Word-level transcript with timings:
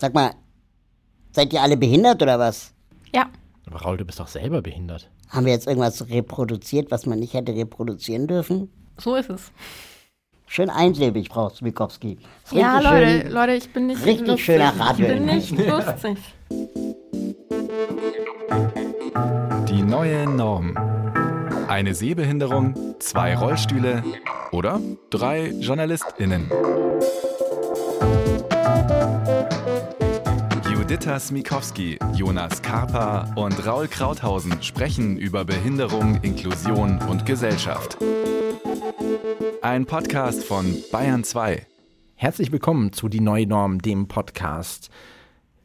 Sag 0.00 0.14
mal, 0.14 0.30
seid 1.32 1.52
ihr 1.52 1.60
alle 1.60 1.76
behindert 1.76 2.22
oder 2.22 2.38
was? 2.38 2.72
Ja. 3.12 3.26
Aber 3.66 3.82
Raul, 3.82 3.96
du 3.96 4.04
bist 4.04 4.20
doch 4.20 4.28
selber 4.28 4.62
behindert. 4.62 5.10
Haben 5.28 5.46
wir 5.46 5.52
jetzt 5.52 5.66
irgendwas 5.66 6.08
reproduziert, 6.08 6.90
was 6.90 7.04
man 7.04 7.18
nicht 7.18 7.34
hätte 7.34 7.52
reproduzieren 7.54 8.26
dürfen? 8.28 8.70
So 8.96 9.16
ist 9.16 9.28
es. 9.28 9.50
Schön 10.46 10.70
einsilbig, 10.70 11.28
Frau 11.28 11.50
Smikowski. 11.50 12.18
Ja, 12.52 12.80
Leute, 12.80 13.22
schön. 13.22 13.32
Leute, 13.32 13.52
ich 13.52 13.72
bin 13.72 13.86
nicht 13.88 14.04
richtig 14.06 14.26
lustig. 14.28 14.44
schöner 14.46 14.72
Ich 14.74 14.80
Radio. 14.80 15.06
bin 15.08 15.26
nicht 15.26 15.50
lustig. 15.50 16.18
Die 19.68 19.82
neue 19.82 20.26
Norm. 20.26 20.74
Eine 21.68 21.94
Sehbehinderung, 21.94 22.94
zwei 22.98 23.36
Rollstühle 23.36 24.02
oder 24.52 24.80
drei 25.10 25.48
JournalistInnen. 25.50 26.50
Juditha 30.88 31.20
Smikowski, 31.20 31.98
Jonas 32.14 32.62
Karpa 32.62 33.34
und 33.34 33.66
Raul 33.66 33.88
Krauthausen 33.88 34.62
sprechen 34.62 35.18
über 35.18 35.44
Behinderung, 35.44 36.18
Inklusion 36.22 36.98
und 37.10 37.26
Gesellschaft. 37.26 37.98
Ein 39.60 39.84
Podcast 39.84 40.44
von 40.44 40.64
Bayern 40.90 41.24
2. 41.24 41.66
Herzlich 42.14 42.52
willkommen 42.52 42.94
zu 42.94 43.10
Die 43.10 43.20
Neue 43.20 43.46
Norm, 43.46 43.82
dem 43.82 44.08
Podcast. 44.08 44.88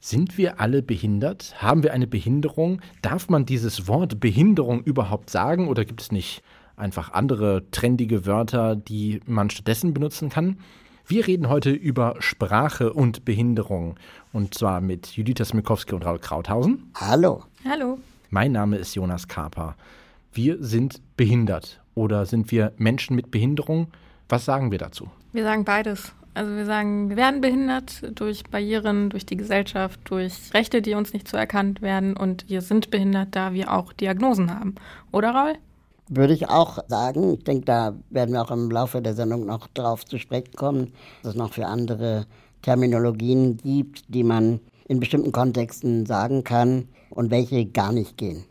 Sind 0.01 0.37
wir 0.37 0.59
alle 0.59 0.81
behindert? 0.81 1.55
Haben 1.61 1.83
wir 1.83 1.93
eine 1.93 2.07
Behinderung? 2.07 2.81
Darf 3.01 3.29
man 3.29 3.45
dieses 3.45 3.87
Wort 3.87 4.19
Behinderung 4.19 4.83
überhaupt 4.83 5.29
sagen 5.29 5.69
oder 5.69 5.85
gibt 5.85 6.01
es 6.01 6.11
nicht 6.11 6.43
einfach 6.75 7.13
andere 7.13 7.71
trendige 7.71 8.25
Wörter, 8.25 8.75
die 8.75 9.21
man 9.25 9.49
stattdessen 9.49 9.93
benutzen 9.93 10.27
kann? 10.27 10.57
Wir 11.05 11.27
reden 11.27 11.49
heute 11.49 11.71
über 11.71 12.15
Sprache 12.19 12.93
und 12.93 13.25
Behinderung 13.25 13.95
und 14.31 14.53
zwar 14.53 14.79
mit 14.79 15.07
Judith 15.17 15.49
Smikowski 15.49 15.93
und 15.93 16.05
Raul 16.05 16.17
Krauthausen. 16.17 16.91
Hallo. 16.95 17.43
Hallo. 17.65 17.99
Mein 18.29 18.53
Name 18.53 18.77
ist 18.77 18.95
Jonas 18.95 19.27
Karper. 19.27 19.75
Wir 20.31 20.63
sind 20.63 21.01
behindert 21.17 21.81
oder 21.93 22.25
sind 22.25 22.51
wir 22.51 22.71
Menschen 22.77 23.17
mit 23.17 23.31
Behinderung? 23.31 23.87
Was 24.29 24.45
sagen 24.45 24.71
wir 24.71 24.77
dazu? 24.77 25.09
Wir 25.33 25.43
sagen 25.43 25.65
beides. 25.65 26.13
Also 26.35 26.55
wir 26.55 26.65
sagen, 26.65 27.09
wir 27.09 27.17
werden 27.17 27.41
behindert 27.41 28.17
durch 28.17 28.45
Barrieren, 28.45 29.09
durch 29.09 29.25
die 29.25 29.37
Gesellschaft, 29.37 29.99
durch 30.05 30.53
Rechte, 30.53 30.81
die 30.81 30.93
uns 30.93 31.11
nicht 31.11 31.27
zuerkannt 31.27 31.81
werden 31.81 32.15
und 32.15 32.49
wir 32.49 32.61
sind 32.61 32.91
behindert, 32.91 33.35
da 33.35 33.53
wir 33.53 33.73
auch 33.73 33.91
Diagnosen 33.91 34.57
haben. 34.57 34.75
Oder 35.11 35.31
Raul? 35.31 35.53
Würde 36.15 36.33
ich 36.33 36.49
auch 36.49 36.79
sagen. 36.87 37.33
Ich 37.33 37.43
denke, 37.43 37.65
da 37.65 37.95
werden 38.09 38.33
wir 38.33 38.41
auch 38.41 38.51
im 38.51 38.69
Laufe 38.69 39.01
der 39.01 39.15
Sendung 39.15 39.45
noch 39.45 39.67
drauf 39.67 40.05
zu 40.05 40.19
sprechen 40.19 40.53
kommen, 40.55 40.93
dass 41.23 41.33
es 41.33 41.37
noch 41.37 41.53
für 41.53 41.65
andere 41.65 42.27
Terminologien 42.61 43.57
gibt, 43.57 44.03
die 44.13 44.23
man 44.23 44.59
in 44.87 44.99
bestimmten 44.99 45.31
Kontexten 45.31 46.05
sagen 46.05 46.43
kann 46.43 46.87
und 47.09 47.31
welche 47.31 47.65
gar 47.65 47.91
nicht 47.91 48.17
gehen. 48.17 48.45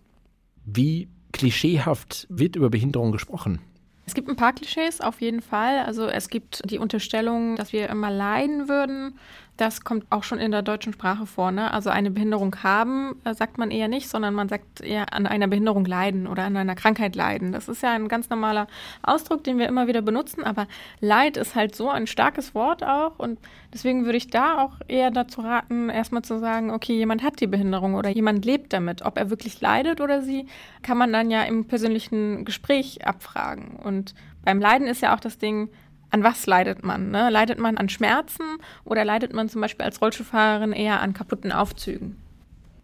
Wie 0.65 1.09
klischeehaft 1.33 2.27
wird 2.29 2.57
über 2.57 2.71
Behinderung 2.71 3.13
gesprochen? 3.13 3.61
Es 4.07 4.15
gibt 4.15 4.29
ein 4.29 4.37
paar 4.37 4.53
Klischees 4.53 5.01
auf 5.01 5.21
jeden 5.21 5.41
Fall. 5.41 5.79
Also 5.79 6.07
es 6.07 6.29
gibt 6.29 6.69
die 6.69 6.79
Unterstellung, 6.79 7.57
dass 7.57 7.73
wir 7.73 7.89
immer 7.89 8.11
leiden 8.11 8.69
würden. 8.69 9.15
Das 9.58 9.84
kommt 9.84 10.06
auch 10.08 10.22
schon 10.25 10.39
in 10.39 10.50
der 10.50 10.62
deutschen 10.62 10.95
Sprache 10.95 11.27
vor. 11.27 11.53
Ne? 11.53 11.72
Also 11.72 11.91
eine 11.91 12.11
Behinderung 12.11 12.56
haben, 12.62 13.17
äh, 13.25 13.34
sagt 13.34 13.58
man 13.58 13.70
eher 13.70 13.86
nicht, 13.86 14.08
sondern 14.08 14.33
man 14.33 14.48
sagt 14.48 14.81
eher 14.81 15.12
an 15.12 15.27
einer 15.27 15.47
Behinderung 15.47 15.84
leiden 15.84 16.27
oder 16.27 16.45
an 16.45 16.56
einer 16.56 16.75
Krankheit 16.75 17.14
leiden. 17.14 17.53
Das 17.53 17.69
ist 17.69 17.83
ja 17.83 17.91
ein 17.92 18.08
ganz 18.08 18.30
normaler 18.30 18.67
Ausdruck, 19.03 19.45
den 19.45 19.58
wir 19.58 19.69
immer 19.69 19.86
wieder 19.89 20.00
benutzen. 20.00 20.42
Aber 20.42 20.67
Leid 21.00 21.36
ist 21.36 21.55
halt 21.55 21.77
so 21.77 21.91
ein 21.91 22.06
starkes 22.06 22.55
Wort 22.55 22.83
auch. 22.83 23.19
Und 23.19 23.39
deswegen 23.75 24.06
würde 24.06 24.17
ich 24.17 24.28
da 24.28 24.58
auch 24.64 24.77
eher 24.89 25.11
dazu 25.11 25.42
raten, 25.42 25.91
erstmal 25.91 26.23
zu 26.23 26.39
sagen, 26.39 26.70
okay, 26.70 26.95
jemand 26.95 27.23
hat 27.23 27.41
die 27.41 27.47
Behinderung 27.47 27.95
oder 27.95 28.08
jemand 28.08 28.47
lebt 28.47 28.73
damit. 28.73 29.03
Ob 29.03 29.19
er 29.19 29.28
wirklich 29.28 29.61
leidet 29.61 30.00
oder 30.00 30.23
sie, 30.23 30.47
kann 30.83 30.97
man 30.97 31.12
dann 31.12 31.30
ja 31.30 31.42
im 31.42 31.67
persönlichen 31.67 32.47
Gespräch 32.47 33.07
abfragen. 33.07 33.77
Und 33.77 34.14
beim 34.45 34.61
Leiden 34.61 34.86
ist 34.86 35.02
ja 35.02 35.14
auch 35.14 35.20
das 35.20 35.36
Ding, 35.36 35.68
an 36.12 36.23
was 36.23 36.46
leidet 36.46 36.84
man? 36.84 37.11
Ne? 37.11 37.30
Leidet 37.30 37.58
man 37.58 37.78
an 37.78 37.89
Schmerzen 37.89 38.45
oder 38.84 39.05
leidet 39.05 39.33
man 39.33 39.48
zum 39.48 39.61
Beispiel 39.61 39.84
als 39.84 40.00
Rollstuhlfahrerin 40.00 40.73
eher 40.73 41.00
an 41.00 41.14
kaputten 41.14 41.50
Aufzügen? 41.50 42.17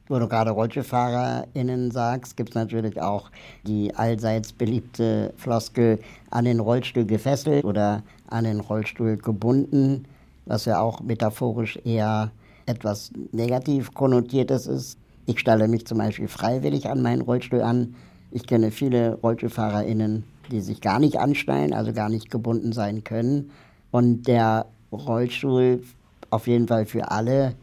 Wo 0.09 0.19
du 0.19 0.27
gerade 0.27 0.51
RollstuhlfahrerInnen 0.51 1.91
sagst, 1.91 2.39
gibt 2.39 2.51
es 2.51 2.55
natürlich 2.55 3.01
auch 3.01 3.31
die 3.67 3.95
allseits 3.95 4.55
beliebte 4.55 5.35
Floskel 5.37 5.99
an 6.31 6.47
den 6.47 6.61
Rollstuhl 6.61 7.05
gefesselt 7.05 7.65
oder 7.65 8.03
an 8.31 8.45
den 8.45 8.61
Rollstuhl 8.61 9.19
gebunden, 9.19 10.07
was 10.47 10.65
ja 10.65 10.81
auch 10.81 11.03
metaphorisch 11.03 11.79
eher 11.85 12.31
etwas 12.65 13.13
negativ 13.33 13.93
konnotiertes 13.93 14.67
ist. 14.67 14.99
Ich 15.27 15.41
stelle 15.41 15.69
mich 15.69 15.87
zum 15.87 15.99
Beispiel 15.99 16.29
freiwillig 16.29 16.89
an 16.89 17.03
meinen 17.03 17.21
Rollstuhl 17.21 17.61
an. 17.61 17.95
Ich 18.31 18.47
kenne 18.47 18.71
viele 18.71 19.19
RollstuhlfahrerInnen, 19.23 20.25
die 20.51 20.61
sich 20.61 20.81
gar 20.81 20.99
nicht 20.99 21.19
anschnallen, 21.19 21.73
also 21.73 21.93
gar 21.93 22.09
nicht 22.09 22.31
gebunden 22.31 22.73
sein 22.73 23.05
können. 23.05 23.51
Und 23.91 24.27
der 24.27 24.67
Rollstuhl 24.93 25.83
auf 26.31 26.47
jeden 26.47 26.69
Fall 26.69 26.87
für 26.87 27.11
alle 27.11 27.55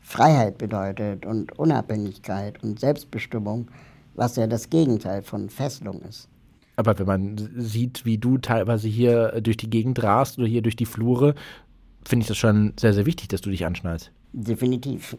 Freiheit 0.00 0.58
bedeutet 0.58 1.24
und 1.24 1.58
Unabhängigkeit 1.58 2.62
und 2.62 2.78
Selbstbestimmung, 2.78 3.68
was 4.14 4.36
ja 4.36 4.46
das 4.46 4.68
Gegenteil 4.68 5.22
von 5.22 5.48
Fesselung 5.48 6.02
ist. 6.02 6.28
Aber 6.76 6.98
wenn 6.98 7.06
man 7.06 7.50
sieht, 7.56 8.04
wie 8.04 8.18
du 8.18 8.38
teilweise 8.38 8.88
hier 8.88 9.40
durch 9.40 9.56
die 9.56 9.70
Gegend 9.70 10.02
rast 10.02 10.38
oder 10.38 10.48
hier 10.48 10.62
durch 10.62 10.76
die 10.76 10.86
Flure, 10.86 11.34
finde 12.04 12.24
ich 12.24 12.28
das 12.28 12.36
schon 12.36 12.74
sehr, 12.78 12.92
sehr 12.92 13.06
wichtig, 13.06 13.28
dass 13.28 13.40
du 13.40 13.50
dich 13.50 13.64
anschnallst. 13.64 14.10
Definitiv. 14.32 15.16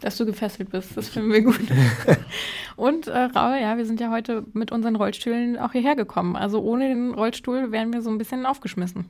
Dass 0.00 0.16
du 0.16 0.24
gefesselt 0.26 0.70
bist, 0.70 0.96
das 0.96 1.08
finden 1.08 1.32
wir 1.32 1.42
gut. 1.42 1.58
Und 2.76 3.08
äh, 3.08 3.18
Raul, 3.18 3.58
ja, 3.60 3.76
wir 3.76 3.84
sind 3.84 4.00
ja 4.00 4.10
heute 4.10 4.44
mit 4.52 4.70
unseren 4.70 4.94
Rollstühlen 4.96 5.58
auch 5.58 5.72
hierher 5.72 5.96
gekommen. 5.96 6.36
Also 6.36 6.60
ohne 6.62 6.88
den 6.88 7.12
Rollstuhl 7.14 7.72
wären 7.72 7.92
wir 7.92 8.02
so 8.02 8.10
ein 8.10 8.18
bisschen 8.18 8.46
aufgeschmissen. 8.46 9.06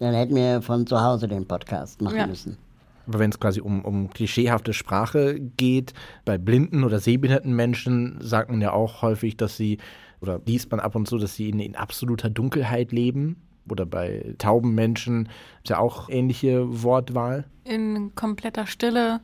Dann 0.00 0.14
hätten 0.14 0.34
wir 0.34 0.60
von 0.62 0.86
zu 0.86 1.00
Hause 1.00 1.28
den 1.28 1.46
Podcast 1.46 2.02
machen 2.02 2.16
Ja. 2.16 2.26
müssen. 2.26 2.58
Aber 3.06 3.18
wenn 3.20 3.30
es 3.30 3.38
quasi 3.38 3.60
um, 3.60 3.84
um 3.84 4.10
klischeehafte 4.10 4.72
Sprache 4.72 5.38
geht, 5.56 5.92
bei 6.24 6.38
blinden 6.38 6.82
oder 6.84 6.98
sehbehinderten 7.00 7.54
Menschen 7.54 8.16
sagt 8.20 8.50
man 8.50 8.60
ja 8.60 8.72
auch 8.72 9.02
häufig, 9.02 9.36
dass 9.36 9.56
sie, 9.56 9.78
oder 10.20 10.40
liest 10.46 10.70
man 10.70 10.80
ab 10.80 10.94
und 10.96 11.06
zu, 11.08 11.18
dass 11.18 11.34
sie 11.36 11.48
in, 11.50 11.60
in 11.60 11.76
absoluter 11.76 12.30
Dunkelheit 12.30 12.90
leben. 12.92 13.36
Oder 13.70 13.86
bei 13.86 14.34
tauben 14.38 14.74
Menschen 14.74 15.28
ist 15.62 15.70
ja 15.70 15.78
auch 15.78 16.08
ähnliche 16.08 16.82
Wortwahl. 16.82 17.44
in 17.64 18.12
kompletter 18.16 18.66
Stille 18.66 19.20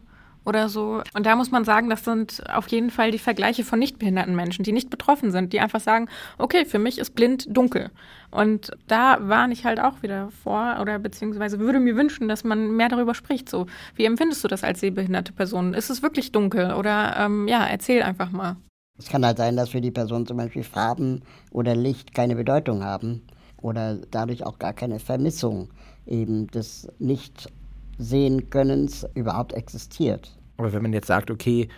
oder 0.49 0.69
so. 0.69 1.03
Und 1.15 1.27
da 1.27 1.37
muss 1.37 1.51
man 1.51 1.65
sagen, 1.65 1.91
das 1.91 2.05
sind 2.05 2.43
auf 2.53 2.69
jeden 2.69 2.91
Fall 2.91 3.11
die 3.11 3.19
Vergleiche 3.19 3.65
von 3.65 3.79
nicht 3.79 3.99
behinderten 3.99 4.35
Menschen, 4.35 4.65
die 4.65 4.73
nicht 4.73 4.91
betroffen 4.91 5.31
sind, 5.31 5.53
die 5.53 5.61
einfach 5.61 5.81
sagen, 5.81 6.09
okay, 6.39 6.65
für 6.65 6.79
mich 6.79 6.99
ist 6.99 7.15
blind 7.15 7.47
dunkel. 7.55 7.91
Und 8.31 8.71
da 8.87 9.19
warne 9.21 9.53
ich 9.53 9.65
halt 9.65 9.81
auch 9.81 10.03
wieder 10.03 10.31
vor 10.43 10.79
oder 10.81 10.99
beziehungsweise 10.99 11.59
würde 11.59 11.81
mir 11.81 11.97
wünschen, 11.97 12.29
dass 12.29 12.45
man 12.45 12.73
mehr 12.73 12.89
darüber 12.89 13.15
spricht. 13.15 13.49
So, 13.49 13.67
wie 13.95 14.05
empfindest 14.05 14.43
du 14.43 14.49
das 14.49 14.65
als 14.65 14.81
sehbehinderte 14.81 15.33
Person? 15.33 15.75
Ist 15.75 15.91
es 15.91 16.03
wirklich 16.03 16.33
dunkel? 16.33 16.75
Oder 16.75 17.17
ähm, 17.19 17.47
ja, 17.49 17.67
erzähl 17.67 18.03
einfach 18.03 18.31
mal. 18.31 18.57
Es 18.99 19.09
kann 19.09 19.25
halt 19.25 19.39
sein, 19.39 19.57
dass 19.57 19.71
für 19.71 19.81
die 19.81 19.93
Person 19.93 20.27
zum 20.27 20.37
Beispiel 20.37 20.65
Farben 20.65 21.23
oder 21.53 21.77
Licht 21.77 22.15
keine 22.15 22.35
Bedeutung 22.35 22.85
haben 22.85 23.23
oder 23.63 23.99
dadurch 24.11 24.45
auch 24.45 24.59
gar 24.59 24.73
keine 24.73 24.99
Vermissung 24.99 25.69
eben 26.07 26.49
des 26.49 26.89
Nicht-Sehen-Könnens 26.99 29.07
überhaupt 29.15 29.53
existiert. 29.53 30.38
Aber 30.59 30.73
wenn 30.73 30.83
man 30.83 30.93
jetzt 30.93 31.07
sagt, 31.07 31.31
okay, 31.31 31.69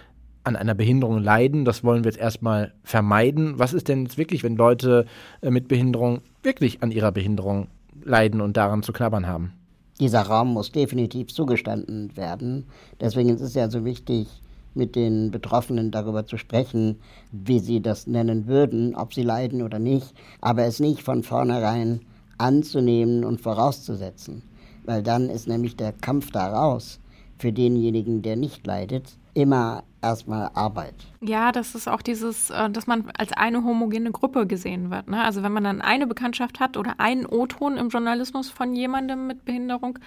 an 0.43 0.57
einer 0.57 0.75
Behinderung 0.75 1.23
leiden, 1.23 1.65
das 1.65 1.85
wollen 1.85 2.03
wir 2.03 2.11
jetzt 2.11 2.21
erstmal 2.21 2.73
vermeiden. 2.83 3.59
Was 3.59 3.75
ist 3.75 3.89
denn 3.89 4.05
jetzt 4.05 4.19
wirklich, 4.19 4.43
wenn 4.43 4.57
Leute 4.57 5.07
äh, 5.43 5.51
mit 5.51 5.69
Behinderung 5.69 6.23
wirklich 6.43 6.83
an 6.83 6.91
ihrer 6.91 7.13
Behinderung 7.13 7.69
leiden 8.03 8.41
und 8.41 8.57
daran 8.57 8.83
zu 8.83 8.93
knabbern 8.93 9.27
haben? 9.27 9.53
Dieser 10.01 10.23
Raum 10.23 10.55
muss 10.55 10.73
definitiv 10.73 11.29
zugestanden 11.33 12.17
werden. 12.17 12.65
Deswegen 13.01 13.29
ist 13.29 13.43
es 13.43 13.53
ja 13.53 13.69
so 13.69 13.84
wichtig, 13.84 14.28
mit 14.75 14.97
den 14.97 15.31
Betroffenen 15.31 15.91
darüber 15.91 16.25
zu 16.25 16.39
sprechen, 16.39 16.97
wie 17.33 17.59
sie 17.59 17.83
das 17.83 18.07
nennen 18.07 18.47
würden, 18.47 18.95
ob 18.95 19.13
sie 19.13 19.22
leiden 19.22 19.60
oder 19.60 19.78
nicht, 19.78 20.15
aber 20.41 20.65
es 20.65 20.81
nicht 20.81 21.03
von 21.03 21.22
vornherein 21.22 22.01
anzunehmen 22.39 23.25
und 23.25 23.43
vorauszusetzen. 23.43 24.43
Weil 24.87 25.03
dann 25.03 25.28
ist 25.28 25.49
nämlich 25.49 25.77
der 25.77 25.93
Kampf 25.93 26.31
daraus 26.31 27.01
für 27.41 27.53
denjenigen, 27.53 28.22
der 28.22 28.37
nicht 28.37 28.66
leidet, 28.66 29.16
immer 29.34 29.84
erstmal 30.03 30.51
Arbeit. 30.54 30.95
Ja, 31.21 31.53
das 31.53 31.75
ist 31.75 31.89
auch 31.89 32.03
dieses, 32.03 32.51
äh, 32.51 32.71
dass 32.71 32.87
man 32.87 33.10
als 33.16 33.33
eine 33.33 33.65
homogene 33.65 34.10
Gruppe 34.10 34.47
gesehen 34.47 34.91
wird. 34.91 35.09
Ne? 35.09 35.22
Also 35.22 35.42
wenn 35.42 35.53
man 35.53 35.65
dann 35.65 35.81
eine 35.81 36.07
Bekanntschaft 36.07 36.60
hat 36.60 36.77
oder 36.77 36.95
einen 36.98 37.27
O-Ton 37.27 37.77
im 37.77 37.89
Journalismus 37.89 38.48
von 38.48 38.75
jemandem 38.75 39.27
mit 39.27 39.45
Behinderung, 39.45 39.98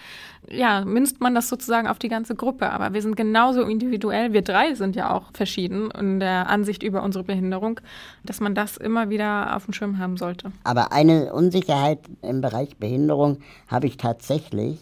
ja, 0.50 0.84
münzt 0.84 1.22
man 1.22 1.36
das 1.36 1.50
sozusagen 1.50 1.88
auf 1.88 2.00
die 2.00 2.10
ganze 2.10 2.36
Gruppe. 2.36 2.72
Aber 2.72 2.94
wir 2.94 3.02
sind 3.02 3.16
genauso 3.16 3.62
individuell. 3.64 4.34
Wir 4.34 4.42
drei 4.42 4.74
sind 4.74 4.96
ja 4.96 5.14
auch 5.14 5.32
verschieden 5.34 5.92
in 5.92 6.20
der 6.20 6.50
Ansicht 6.50 6.84
über 6.84 7.04
unsere 7.04 7.24
Behinderung, 7.24 7.80
dass 8.24 8.40
man 8.40 8.56
das 8.56 8.78
immer 8.78 9.10
wieder 9.10 9.56
auf 9.56 9.66
dem 9.66 9.74
Schirm 9.74 10.00
haben 10.00 10.18
sollte. 10.18 10.52
Aber 10.64 10.92
eine 10.92 11.34
Unsicherheit 11.34 12.00
im 12.22 12.42
Bereich 12.42 12.78
Behinderung 12.78 13.40
habe 13.68 13.88
ich 13.88 13.98
tatsächlich. 13.98 14.80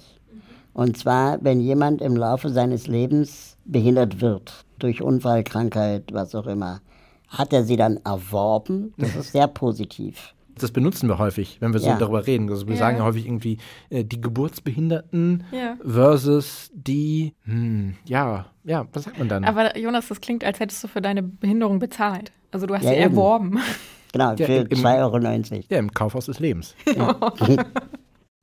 Und 0.74 0.98
zwar, 0.98 1.38
wenn 1.44 1.60
jemand 1.60 2.02
im 2.02 2.16
Laufe 2.16 2.50
seines 2.50 2.88
Lebens 2.88 3.58
behindert 3.66 4.22
wird, 4.22 4.66
durch 4.80 5.02
Unfall, 5.02 5.44
Krankheit, 5.44 6.06
was 6.14 6.34
auch 6.36 6.48
immer, 6.48 6.82
hat 7.28 7.54
er 7.54 7.64
sie 7.64 7.76
dann 7.78 7.98
erworben? 8.06 8.94
Das 8.98 9.16
ist 9.16 9.32
sehr 9.34 9.48
positiv. 9.48 10.34
Das 10.58 10.72
benutzen 10.72 11.08
wir 11.08 11.18
häufig, 11.18 11.58
wenn 11.60 11.72
wir 11.74 11.80
so 11.80 11.88
Ja. 11.88 11.98
darüber 11.98 12.26
reden. 12.28 12.50
Also 12.50 12.68
wir 12.68 12.74
Ja. 12.76 12.80
sagen 12.80 12.98
ja 12.98 13.04
häufig 13.04 13.26
irgendwie 13.26 13.58
äh, 13.90 14.04
die 14.04 14.20
Geburtsbehinderten 14.22 15.44
Ja. 15.52 15.78
versus 15.86 16.70
die, 16.74 17.34
hm, 17.46 17.96
ja, 18.06 18.46
ja, 18.64 18.86
was 18.94 19.04
sagt 19.04 19.18
man 19.18 19.28
dann? 19.30 19.44
Aber 19.46 19.78
Jonas, 19.78 20.08
das 20.10 20.20
klingt, 20.22 20.44
als 20.44 20.60
hättest 20.60 20.84
du 20.84 20.88
für 20.88 21.02
deine 21.02 21.24
Behinderung 21.24 21.80
bezahlt. 21.80 22.32
Also 22.52 22.66
du 22.68 22.76
hast 22.76 22.84
Ja, 22.84 22.90
sie 22.92 22.96
eben. 22.98 23.12
erworben. 23.12 23.60
Genau, 24.12 24.34
Ja, 24.34 24.46
für 24.46 24.54
im- 24.54 24.68
im- 24.68 24.78
2,90 24.80 25.52
Euro. 25.54 25.66
ja, 25.70 25.78
im 25.80 25.92
Kaufhaus 25.94 26.26
des 26.26 26.40
Lebens. 26.40 26.76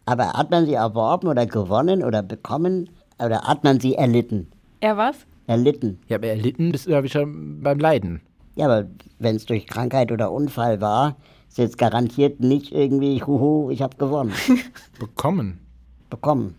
Aber 0.09 0.33
hat 0.33 0.51
man 0.51 0.65
sie 0.65 0.73
erworben 0.73 1.29
oder 1.29 1.45
gewonnen 1.45 2.03
oder 2.03 2.23
bekommen? 2.23 2.89
Oder 3.23 3.43
hat 3.43 3.63
man 3.63 3.79
sie 3.79 3.95
erlitten? 3.95 4.51
Er 4.81 4.97
was? 4.97 5.27
Erlitten. 5.47 5.99
Ja, 6.09 6.17
aber 6.17 6.29
erlitten 6.29 6.73
bist 6.73 6.87
du 6.87 6.93
ja 6.93 7.03
wieder 7.03 7.27
beim 7.27 7.79
Leiden. 7.79 8.23
Ja, 8.55 8.65
aber 8.65 8.89
wenn 9.19 9.37
es 9.37 9.45
durch 9.45 9.67
Krankheit 9.67 10.11
oder 10.11 10.33
Unfall 10.33 10.81
war, 10.81 11.17
ist 11.51 11.59
jetzt 11.59 11.77
garantiert 11.77 12.41
nicht 12.41 12.73
irgendwie, 12.73 13.23
huhu, 13.23 13.69
ich 13.71 13.83
habe 13.83 13.99
gewonnen. 13.99 14.33
Bekommen. 14.99 15.61
Bekommen. 16.09 16.55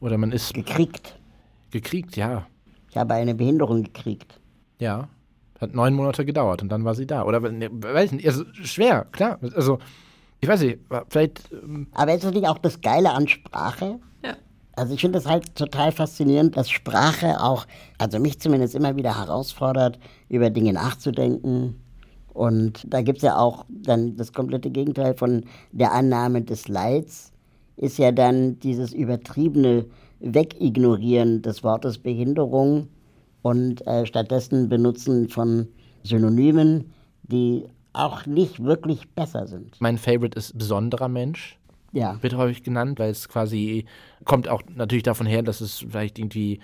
Oder 0.00 0.18
man 0.18 0.30
ist 0.30 0.52
Gekriegt. 0.52 1.18
gekriegt, 1.70 2.16
ja. 2.16 2.46
Ich 2.90 2.98
habe 2.98 3.14
eine 3.14 3.34
Behinderung 3.34 3.82
gekriegt. 3.82 4.38
Ja. 4.78 5.08
Hat 5.58 5.74
neun 5.74 5.94
Monate 5.94 6.26
gedauert 6.26 6.60
und 6.60 6.68
dann 6.68 6.84
war 6.84 6.94
sie 6.94 7.06
da. 7.06 7.24
Oder 7.24 7.40
ne, 7.40 7.70
weiß 7.72 8.12
nicht, 8.12 8.26
also 8.26 8.44
schwer, 8.52 9.06
klar. 9.10 9.38
Also, 9.54 9.78
ich 10.40 10.48
weiß 10.48 10.62
nicht, 10.62 10.78
vielleicht, 11.08 11.52
ähm, 11.52 11.86
Aber 11.92 12.14
ist 12.14 12.24
das 12.24 12.32
nicht 12.32 12.48
auch 12.48 12.58
das 12.58 12.80
Geile 12.80 13.12
an 13.12 13.28
Sprache? 13.28 13.98
Ja. 14.24 14.36
Also 14.74 14.94
ich 14.94 15.00
finde 15.00 15.18
es 15.18 15.26
halt 15.26 15.54
total 15.54 15.92
faszinierend, 15.92 16.56
dass 16.56 16.70
Sprache 16.70 17.42
auch, 17.42 17.66
also 17.98 18.18
mich 18.18 18.40
zumindest 18.40 18.74
immer 18.74 18.96
wieder 18.96 19.18
herausfordert, 19.18 19.98
über 20.28 20.50
Dinge 20.50 20.72
nachzudenken. 20.72 21.80
Und 22.32 22.84
da 22.88 23.02
gibt 23.02 23.18
es 23.18 23.22
ja 23.24 23.36
auch 23.36 23.66
dann 23.68 24.16
das 24.16 24.32
komplette 24.32 24.70
Gegenteil 24.70 25.14
von 25.14 25.44
der 25.72 25.92
Annahme 25.92 26.42
des 26.42 26.68
Leids, 26.68 27.32
ist 27.76 27.98
ja 27.98 28.12
dann 28.12 28.58
dieses 28.60 28.92
übertriebene 28.92 29.86
Wegignorieren 30.20 31.42
des 31.42 31.64
Wortes 31.64 31.98
Behinderung 31.98 32.88
und 33.42 33.86
äh, 33.86 34.06
stattdessen 34.06 34.68
Benutzen 34.68 35.28
von 35.28 35.68
Synonymen, 36.02 36.92
die 37.22 37.64
auch 37.92 38.26
nicht 38.26 38.62
wirklich 38.62 39.08
besser 39.10 39.46
sind. 39.46 39.80
mein 39.80 39.98
Favorite 39.98 40.38
ist 40.38 40.56
besonderer 40.56 41.08
Mensch. 41.08 41.58
Ja. 41.92 42.22
wird 42.22 42.36
häufig 42.36 42.62
genannt, 42.62 43.00
weil 43.00 43.10
es 43.10 43.28
quasi 43.28 43.84
kommt 44.24 44.48
auch 44.48 44.62
natürlich 44.72 45.02
davon 45.02 45.26
her, 45.26 45.42
dass 45.42 45.60
es 45.60 45.78
vielleicht 45.78 46.20
irgendwie 46.20 46.60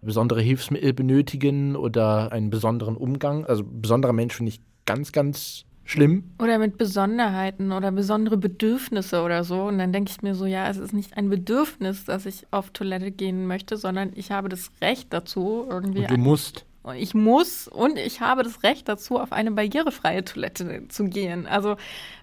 besondere 0.00 0.40
Hilfsmittel 0.40 0.94
benötigen 0.94 1.76
oder 1.76 2.32
einen 2.32 2.48
besonderen 2.48 2.96
Umgang. 2.96 3.44
Also 3.44 3.64
besonderer 3.64 4.14
Mensch 4.14 4.34
finde 4.34 4.50
ich 4.50 4.60
ganz, 4.86 5.12
ganz 5.12 5.64
schlimm. 5.84 6.24
Oder 6.40 6.58
mit 6.58 6.78
Besonderheiten 6.78 7.72
oder 7.72 7.92
besondere 7.92 8.36
Bedürfnisse 8.36 9.22
oder 9.22 9.44
so. 9.44 9.64
Und 9.64 9.78
dann 9.78 9.92
denke 9.92 10.10
ich 10.10 10.22
mir 10.22 10.34
so, 10.34 10.46
ja, 10.46 10.68
es 10.68 10.78
ist 10.78 10.92
nicht 10.92 11.16
ein 11.16 11.28
Bedürfnis, 11.28 12.04
dass 12.04 12.26
ich 12.26 12.46
auf 12.50 12.70
Toilette 12.70 13.10
gehen 13.10 13.46
möchte, 13.46 13.76
sondern 13.76 14.12
ich 14.14 14.30
habe 14.30 14.48
das 14.48 14.70
Recht 14.80 15.12
dazu, 15.12 15.66
irgendwie. 15.68 16.00
Und 16.00 16.10
du 16.10 16.16
musst. 16.16 16.66
Ich 16.96 17.14
muss 17.14 17.68
und 17.68 17.96
ich 17.96 18.20
habe 18.20 18.42
das 18.42 18.62
Recht 18.62 18.88
dazu, 18.88 19.18
auf 19.18 19.32
eine 19.32 19.52
barrierefreie 19.52 20.24
Toilette 20.24 20.88
zu 20.88 21.04
gehen. 21.04 21.46
Also, 21.46 21.76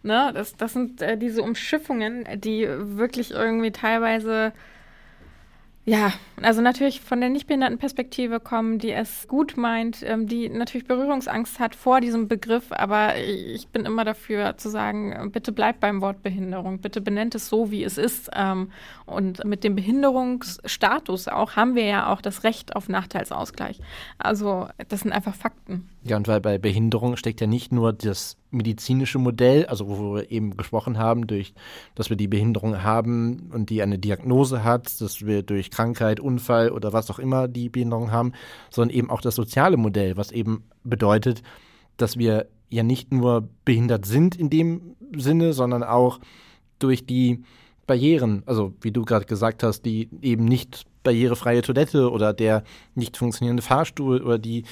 ne, 0.03 0.31
das, 0.33 0.55
das 0.57 0.73
sind 0.73 1.01
äh, 1.01 1.17
diese 1.17 1.41
Umschiffungen, 1.43 2.25
die 2.35 2.67
wirklich 2.67 3.31
irgendwie 3.31 3.71
teilweise 3.71 4.51
ja, 5.85 6.13
also 6.41 6.61
natürlich 6.61 7.01
von 7.01 7.19
der 7.19 7.29
Nichtbehindertenperspektive 7.29 8.39
kommen, 8.39 8.77
die 8.77 8.91
es 8.91 9.27
gut 9.27 9.57
meint, 9.57 10.03
ähm, 10.03 10.27
die 10.27 10.47
natürlich 10.47 10.85
Berührungsangst 10.85 11.59
hat 11.59 11.73
vor 11.73 11.99
diesem 11.99 12.27
Begriff, 12.27 12.71
aber 12.71 13.17
ich 13.17 13.69
bin 13.69 13.85
immer 13.85 14.05
dafür 14.05 14.55
zu 14.57 14.69
sagen, 14.69 15.31
bitte 15.31 15.51
bleibt 15.51 15.79
beim 15.79 16.01
Wort 16.01 16.21
Behinderung, 16.21 16.79
bitte 16.79 17.01
benennt 17.01 17.33
es 17.33 17.49
so, 17.49 17.71
wie 17.71 17.83
es 17.83 17.97
ist. 17.97 18.29
Ähm, 18.35 18.71
und 19.05 19.43
mit 19.45 19.63
dem 19.63 19.75
Behinderungsstatus 19.75 21.27
auch 21.27 21.55
haben 21.55 21.75
wir 21.75 21.85
ja 21.85 22.13
auch 22.13 22.21
das 22.21 22.43
Recht 22.43 22.75
auf 22.75 22.87
Nachteilsausgleich. 22.87 23.79
Also 24.19 24.67
das 24.89 24.99
sind 24.99 25.11
einfach 25.11 25.33
Fakten. 25.33 25.89
Ja, 26.03 26.17
und 26.17 26.27
weil 26.27 26.39
bei 26.39 26.57
Behinderung 26.57 27.15
steckt 27.17 27.41
ja 27.41 27.47
nicht 27.47 27.71
nur 27.71 27.93
das 27.93 28.37
medizinische 28.51 29.19
Modell, 29.19 29.65
also 29.67 29.87
wo 29.87 30.15
wir 30.15 30.31
eben 30.31 30.57
gesprochen 30.57 30.97
haben, 30.97 31.27
durch, 31.27 31.53
dass 31.95 32.09
wir 32.09 32.17
die 32.17 32.27
Behinderung 32.27 32.83
haben 32.83 33.49
und 33.53 33.69
die 33.69 33.81
eine 33.81 33.99
Diagnose 33.99 34.63
hat, 34.63 34.99
dass 35.01 35.25
wir 35.25 35.43
durch 35.43 35.71
Krankheit, 35.71 36.19
Unfall 36.19 36.71
oder 36.71 36.93
was 36.93 37.11
auch 37.11 37.19
immer 37.19 37.47
die 37.47 37.69
Behinderung 37.69 38.11
haben, 38.11 38.33
sondern 38.69 38.95
eben 38.95 39.09
auch 39.09 39.21
das 39.21 39.35
soziale 39.35 39.77
Modell, 39.77 40.17
was 40.17 40.31
eben 40.31 40.63
bedeutet, 40.83 41.43
dass 41.97 42.17
wir 42.17 42.47
ja 42.69 42.83
nicht 42.83 43.11
nur 43.11 43.49
behindert 43.65 44.05
sind 44.05 44.35
in 44.35 44.49
dem 44.49 44.95
Sinne, 45.15 45.53
sondern 45.53 45.83
auch 45.83 46.19
durch 46.79 47.05
die 47.05 47.43
Barrieren, 47.87 48.43
also 48.45 48.73
wie 48.81 48.91
du 48.91 49.03
gerade 49.03 49.25
gesagt 49.25 49.63
hast, 49.63 49.81
die 49.81 50.09
eben 50.21 50.45
nicht 50.45 50.85
barrierefreie 51.03 51.63
Toilette 51.63 52.11
oder 52.11 52.33
der 52.33 52.63
nicht 52.93 53.17
funktionierende 53.17 53.63
Fahrstuhl 53.63 54.21
oder 54.21 54.37
die 54.37 54.63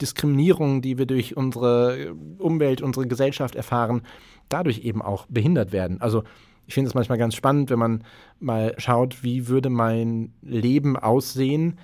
Diskriminierung, 0.00 0.82
die 0.82 0.98
wir 0.98 1.06
durch 1.06 1.36
unsere 1.36 2.14
Umwelt, 2.38 2.82
unsere 2.82 3.06
Gesellschaft 3.06 3.54
erfahren, 3.54 4.02
dadurch 4.48 4.80
eben 4.80 5.02
auch 5.02 5.26
behindert 5.26 5.72
werden. 5.72 6.00
Also 6.00 6.24
ich 6.66 6.74
finde 6.74 6.88
es 6.88 6.94
manchmal 6.94 7.18
ganz 7.18 7.34
spannend, 7.34 7.70
wenn 7.70 7.78
man 7.78 8.04
mal 8.40 8.74
schaut, 8.78 9.22
wie 9.22 9.48
würde 9.48 9.70
mein 9.70 10.32
Leben 10.42 10.96
aussehen, 10.96 11.78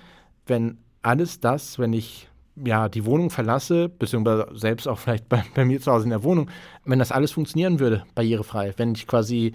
wenn 0.45 0.77
alles 1.01 1.39
das, 1.39 1.79
wenn 1.79 1.93
ich 1.93 2.27
ja 2.63 2.89
die 2.89 3.05
Wohnung 3.05 3.29
verlasse, 3.29 3.89
beziehungsweise 3.89 4.47
selbst 4.53 4.87
auch 4.87 4.99
vielleicht 4.99 5.27
bei, 5.29 5.43
bei 5.55 5.65
mir 5.65 5.79
zu 5.81 5.91
Hause 5.91 6.03
in 6.03 6.11
der 6.11 6.23
Wohnung, 6.23 6.49
wenn 6.85 6.99
das 6.99 7.11
alles 7.11 7.31
funktionieren 7.31 7.79
würde, 7.79 8.05
barrierefrei, 8.13 8.73
wenn 8.77 8.93
ich 8.93 9.07
quasi 9.07 9.53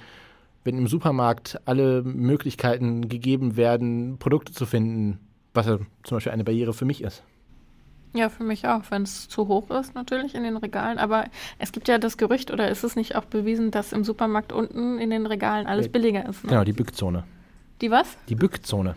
wenn 0.64 0.76
im 0.76 0.87
Supermarkt 0.87 1.58
alle 1.64 2.02
Möglichkeiten 2.02 3.08
gegeben 3.08 3.56
werden, 3.56 4.19
Produkte 4.19 4.52
zu 4.52 4.66
finden, 4.66 5.19
was 5.55 5.66
ja 5.66 5.78
zum 6.02 6.16
Beispiel 6.16 6.32
eine 6.32 6.44
Barriere 6.44 6.75
für 6.75 6.84
mich 6.84 7.02
ist. 7.02 7.22
Ja, 8.14 8.28
für 8.28 8.43
mich 8.44 8.66
auch, 8.66 8.82
wenn 8.90 9.02
es 9.02 9.28
zu 9.28 9.49
hoch 9.49 9.70
ist 9.70 9.94
natürlich 9.94 10.34
in 10.34 10.43
den 10.43 10.56
Regalen. 10.56 10.99
Aber 10.99 11.25
es 11.58 11.72
gibt 11.72 11.88
ja 11.88 11.99
das 11.99 12.16
Gerücht, 12.16 12.50
oder 12.50 12.69
ist 12.70 12.82
es 12.84 12.96
nicht 12.96 13.16
auch 13.16 13.25
bewiesen, 13.26 13.70
dass 13.70 13.93
im 13.93 14.05
Supermarkt 14.05 14.52
unten 14.52 14.99
in 14.99 15.10
den 15.10 15.26
Regalen 15.26 15.66
alles 15.66 15.87
Ja. 15.87 15.93
billiger 15.93 16.28
ist? 16.28 16.44
Ne? 16.44 16.50
Genau, 16.50 16.64
die 16.64 16.72
Bückzone. 16.72 17.25
Die 17.81 17.90
was? 17.90 18.16
Die 18.28 18.34
Bückzone. 18.34 18.96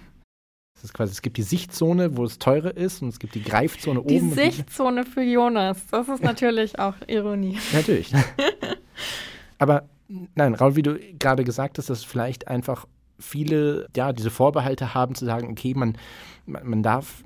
Das 0.73 0.85
ist 0.85 0.93
quasi, 0.93 1.11
es 1.11 1.21
gibt 1.21 1.37
die 1.37 1.43
Sichtzone, 1.43 2.17
wo 2.17 2.23
es 2.23 2.39
teurer 2.39 2.75
ist, 2.75 3.01
und 3.03 3.09
es 3.09 3.19
gibt 3.19 3.35
die 3.35 3.43
Greifzone 3.43 4.01
Die 4.07 4.15
oben. 4.17 4.29
und 4.29 4.33
Sichtzone 4.35 5.03
für 5.05 5.21
Jonas. 5.21 5.85
Das 5.91 6.09
ist 6.09 6.23
natürlich 6.23 6.79
auch 6.79 6.95
Ironie. 7.07 7.59
Natürlich. 7.73 8.11
Aber 9.59 9.83
nein, 10.35 10.55
Raul, 10.55 10.75
wie 10.75 10.81
du 10.81 10.97
gerade 11.19 11.43
gesagt 11.43 11.77
hast, 11.77 11.89
dass 11.89 12.03
vielleicht 12.03 12.47
einfach 12.47 12.87
viele, 13.19 13.87
ja, 13.95 14.13
diese 14.13 14.31
Vorbehalte 14.31 14.93
haben 14.95 15.13
zu 15.13 15.25
sagen, 15.25 15.49
okay, 15.51 15.73
man, 15.75 15.95
man, 16.47 16.67
man 16.67 16.81
darf 16.83 17.23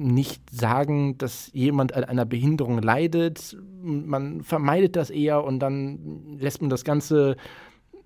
nicht 0.00 0.42
sagen, 0.50 1.18
dass 1.18 1.50
jemand 1.52 1.94
an 1.94 2.04
einer 2.04 2.24
Behinderung 2.24 2.80
leidet. 2.80 3.56
Man 3.82 4.42
vermeidet 4.42 4.96
das 4.96 5.10
eher 5.10 5.44
und 5.44 5.60
dann 5.60 6.38
lässt 6.38 6.62
man 6.62 6.70
das 6.70 6.84
Ganze, 6.84 7.36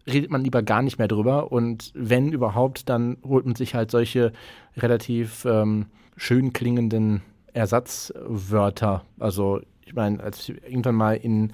redet 0.07 0.31
man 0.31 0.43
lieber 0.43 0.63
gar 0.63 0.83
nicht 0.83 0.99
mehr 0.99 1.09
drüber. 1.09 1.53
Und 1.53 1.93
wenn 1.95 2.33
überhaupt, 2.33 2.89
dann 2.89 3.19
holt 3.25 3.47
man 3.47 3.55
sich 3.55 3.75
halt 3.75 3.91
solche 3.91 4.33
relativ 4.77 5.45
ähm, 5.45 5.87
schön 6.17 6.53
klingenden 6.53 7.23
Ersatzwörter. 7.53 9.05
Also 9.21 9.61
ich 9.87 9.95
meine, 9.95 10.21
als 10.21 10.49
ich 10.49 10.63
irgendwann 10.65 10.97
mal 10.97 11.15
in 11.15 11.53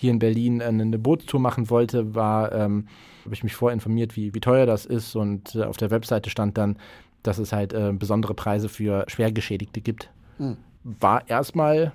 hier 0.00 0.12
in 0.12 0.18
Berlin 0.18 0.62
eine, 0.62 0.82
eine 0.82 0.98
Bootstour 0.98 1.40
machen 1.40 1.68
wollte, 1.68 2.14
war, 2.14 2.52
ähm, 2.52 2.86
habe 3.24 3.34
ich 3.34 3.44
mich 3.44 3.54
vorinformiert, 3.54 4.16
wie, 4.16 4.32
wie 4.34 4.40
teuer 4.40 4.64
das 4.64 4.86
ist 4.86 5.14
und 5.14 5.54
äh, 5.54 5.64
auf 5.64 5.76
der 5.76 5.90
Webseite 5.90 6.30
stand 6.30 6.56
dann, 6.56 6.78
dass 7.22 7.38
es 7.38 7.52
halt 7.52 7.72
äh, 7.72 7.92
besondere 7.92 8.34
Preise 8.34 8.68
für 8.68 9.04
Schwergeschädigte 9.08 9.80
gibt. 9.80 10.10
Hm. 10.38 10.56
War 10.82 11.28
erstmal 11.28 11.92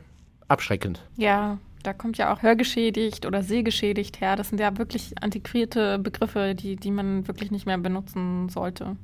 abschreckend. 0.47 1.03
Ja, 1.17 1.57
da 1.83 1.93
kommt 1.93 2.17
ja 2.17 2.33
auch 2.33 2.41
hörgeschädigt 2.41 3.25
oder 3.25 3.43
sehgeschädigt 3.43 4.21
her. 4.21 4.35
Das 4.35 4.49
sind 4.49 4.59
ja 4.59 4.77
wirklich 4.77 5.13
antiquierte 5.21 5.99
Begriffe, 5.99 6.55
die, 6.55 6.75
die 6.75 6.91
man 6.91 7.27
wirklich 7.27 7.51
nicht 7.51 7.65
mehr 7.65 7.77
benutzen 7.77 8.49
sollte. 8.49 8.95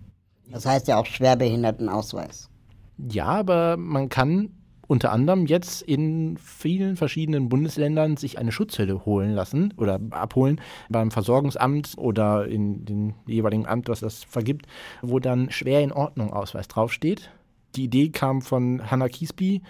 Das 0.49 0.65
heißt 0.65 0.87
ja 0.87 0.97
auch 0.97 1.05
Schwerbehindertenausweis. 1.05 2.49
Ja, 2.97 3.25
aber 3.27 3.77
man 3.77 4.09
kann 4.09 4.51
unter 4.91 5.13
anderem 5.13 5.45
jetzt 5.45 5.83
in 5.83 6.35
vielen 6.35 6.97
verschiedenen 6.97 7.47
Bundesländern 7.47 8.17
sich 8.17 8.37
eine 8.37 8.51
Schutzhülle 8.51 9.05
holen 9.05 9.31
lassen 9.31 9.73
oder 9.77 10.01
abholen 10.09 10.59
beim 10.89 11.11
Versorgungsamt 11.11 11.93
oder 11.95 12.45
in 12.45 12.83
dem 12.83 13.13
jeweiligen 13.25 13.65
Amt, 13.65 13.87
was 13.87 14.01
das 14.01 14.25
vergibt, 14.25 14.65
wo 15.01 15.19
dann 15.19 15.49
schwer 15.49 15.81
in 15.81 15.93
Ordnung 15.93 16.33
Ausweis 16.33 16.67
draufsteht. 16.67 17.31
Die 17.77 17.85
Idee 17.85 18.09
kam 18.09 18.41
von 18.41 18.91
Hannah 18.91 19.07
Kiesby. 19.07 19.61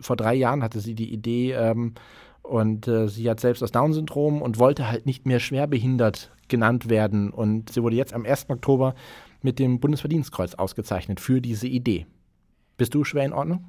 Vor 0.00 0.14
drei 0.14 0.34
Jahren 0.34 0.62
hatte 0.62 0.78
sie 0.78 0.94
die 0.94 1.12
Idee 1.12 1.54
ähm, 1.54 1.94
und 2.42 2.86
äh, 2.86 3.08
sie 3.08 3.28
hat 3.28 3.40
selbst 3.40 3.62
das 3.62 3.72
Down-Syndrom 3.72 4.40
und 4.40 4.60
wollte 4.60 4.88
halt 4.88 5.06
nicht 5.06 5.26
mehr 5.26 5.40
schwerbehindert 5.40 6.30
genannt 6.46 6.88
werden. 6.88 7.30
Und 7.30 7.72
sie 7.72 7.82
wurde 7.82 7.96
jetzt 7.96 8.14
am 8.14 8.24
1. 8.24 8.48
Oktober 8.48 8.94
mit 9.42 9.58
dem 9.58 9.80
Bundesverdienstkreuz 9.80 10.54
ausgezeichnet 10.54 11.18
für 11.18 11.40
diese 11.40 11.66
Idee. 11.66 12.06
Bist 12.76 12.94
du 12.94 13.02
schwer 13.02 13.24
in 13.24 13.32
Ordnung? 13.32 13.64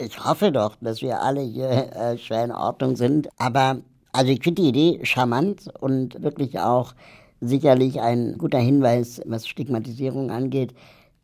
Ich 0.00 0.24
hoffe 0.24 0.52
doch, 0.52 0.76
dass 0.80 1.02
wir 1.02 1.20
alle 1.20 1.40
hier 1.40 1.68
äh, 1.68 2.16
schwer 2.18 2.44
in 2.44 2.52
Ordnung 2.52 2.94
sind. 2.94 3.28
Aber 3.36 3.78
also 4.12 4.30
ich 4.30 4.44
finde 4.44 4.62
die 4.62 4.68
Idee 4.68 5.04
charmant 5.04 5.68
und 5.80 6.22
wirklich 6.22 6.60
auch 6.60 6.94
sicherlich 7.40 8.00
ein 8.00 8.38
guter 8.38 8.60
Hinweis, 8.60 9.20
was 9.26 9.48
Stigmatisierung 9.48 10.30
angeht. 10.30 10.72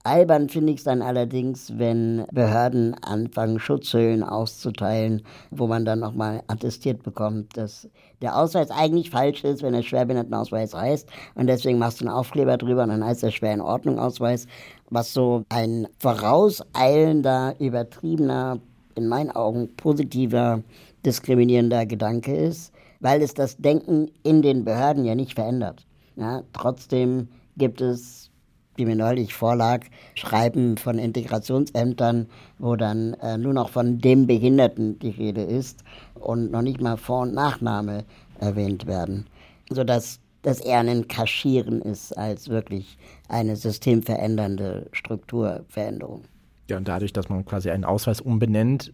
Albern 0.03 0.49
finde 0.49 0.73
ich 0.73 0.79
es 0.79 0.85
dann 0.85 1.03
allerdings, 1.03 1.79
wenn 1.79 2.27
Behörden 2.33 2.95
anfangen, 3.03 3.61
Schutzhüllen 3.61 4.23
auszuteilen, 4.23 5.23
wo 5.51 5.67
man 5.67 5.85
dann 5.85 6.01
nochmal 6.01 6.43
attestiert 6.49 7.05
bekommt, 7.05 7.57
dass 7.57 7.89
der 8.21 8.37
Ausweis 8.37 8.71
eigentlich 8.71 9.11
falsch 9.11 9.45
ist, 9.45 9.63
wenn 9.63 9.73
er 9.73 9.83
Schwerbehindertenausweis 9.83 10.75
heißt. 10.75 11.09
Und 11.37 11.47
deswegen 11.47 11.79
machst 11.79 12.01
du 12.01 12.07
einen 12.07 12.15
Aufkleber 12.15 12.59
drüber 12.59 12.83
und 12.83 12.91
dann 12.91 13.05
heißt 13.05 13.23
er 13.23 13.31
Schwer 13.31 13.55
in 13.55 13.63
Ordnung 13.63 13.99
Ausweis, 13.99 14.47
was 14.91 15.13
so 15.13 15.45
ein 15.49 15.87
vorauseilender, 15.99 17.55
übertriebener, 17.59 18.61
in 18.95 19.09
meinen 19.09 19.31
Augen 19.31 19.75
positiver, 19.77 20.63
diskriminierender 21.05 21.85
Gedanke 21.87 22.35
ist, 22.35 22.73
weil 23.01 23.23
es 23.23 23.35
das 23.35 23.57
Denken 23.57 24.11
in 24.23 24.43
den 24.43 24.65
Behörden 24.65 25.05
ja 25.05 25.15
nicht 25.15 25.35
verändert. 25.35 25.85
Ja, 26.17 26.43
trotzdem 26.53 27.29
gibt 27.57 27.81
es 27.81 28.31
die 28.79 28.87
mir 28.87 28.97
neulich 28.97 29.35
vorlag, 29.35 29.87
Schreiben 30.15 30.77
von 30.77 30.99
Integrationsämtern, 30.99 32.27
wo 32.59 32.77
dann 32.77 33.15
äh, 33.15 33.39
nur 33.39 33.53
noch 33.53 33.69
von 33.69 33.99
dem 33.99 34.27
Behinderten 34.27 34.99
die 34.99 35.11
Rede 35.11 35.43
ist 35.43 35.85
und 36.15 36.51
noch 36.51 36.63
nicht 36.63 36.81
mal 36.81 36.97
Vor- 36.97 37.23
und 37.23 37.35
Nachname 37.35 38.05
erwähnt 38.41 38.87
werden. 38.87 39.27
Sodass 39.71 40.21
das 40.45 40.61
eher 40.61 40.79
ein 40.79 41.09
Kaschieren 41.09 41.83
ist 41.83 42.17
als 42.17 42.49
wirklich 42.49 42.99
eine 43.29 43.57
systemverändernde 43.57 44.89
Strukturveränderung. 44.93 46.23
Ja, 46.69 46.77
und 46.77 46.87
dadurch, 46.87 47.13
dass 47.13 47.29
man 47.29 47.45
quasi 47.45 47.71
einen 47.71 47.85
Ausweis 47.85 48.21
umbenennt, 48.21 48.93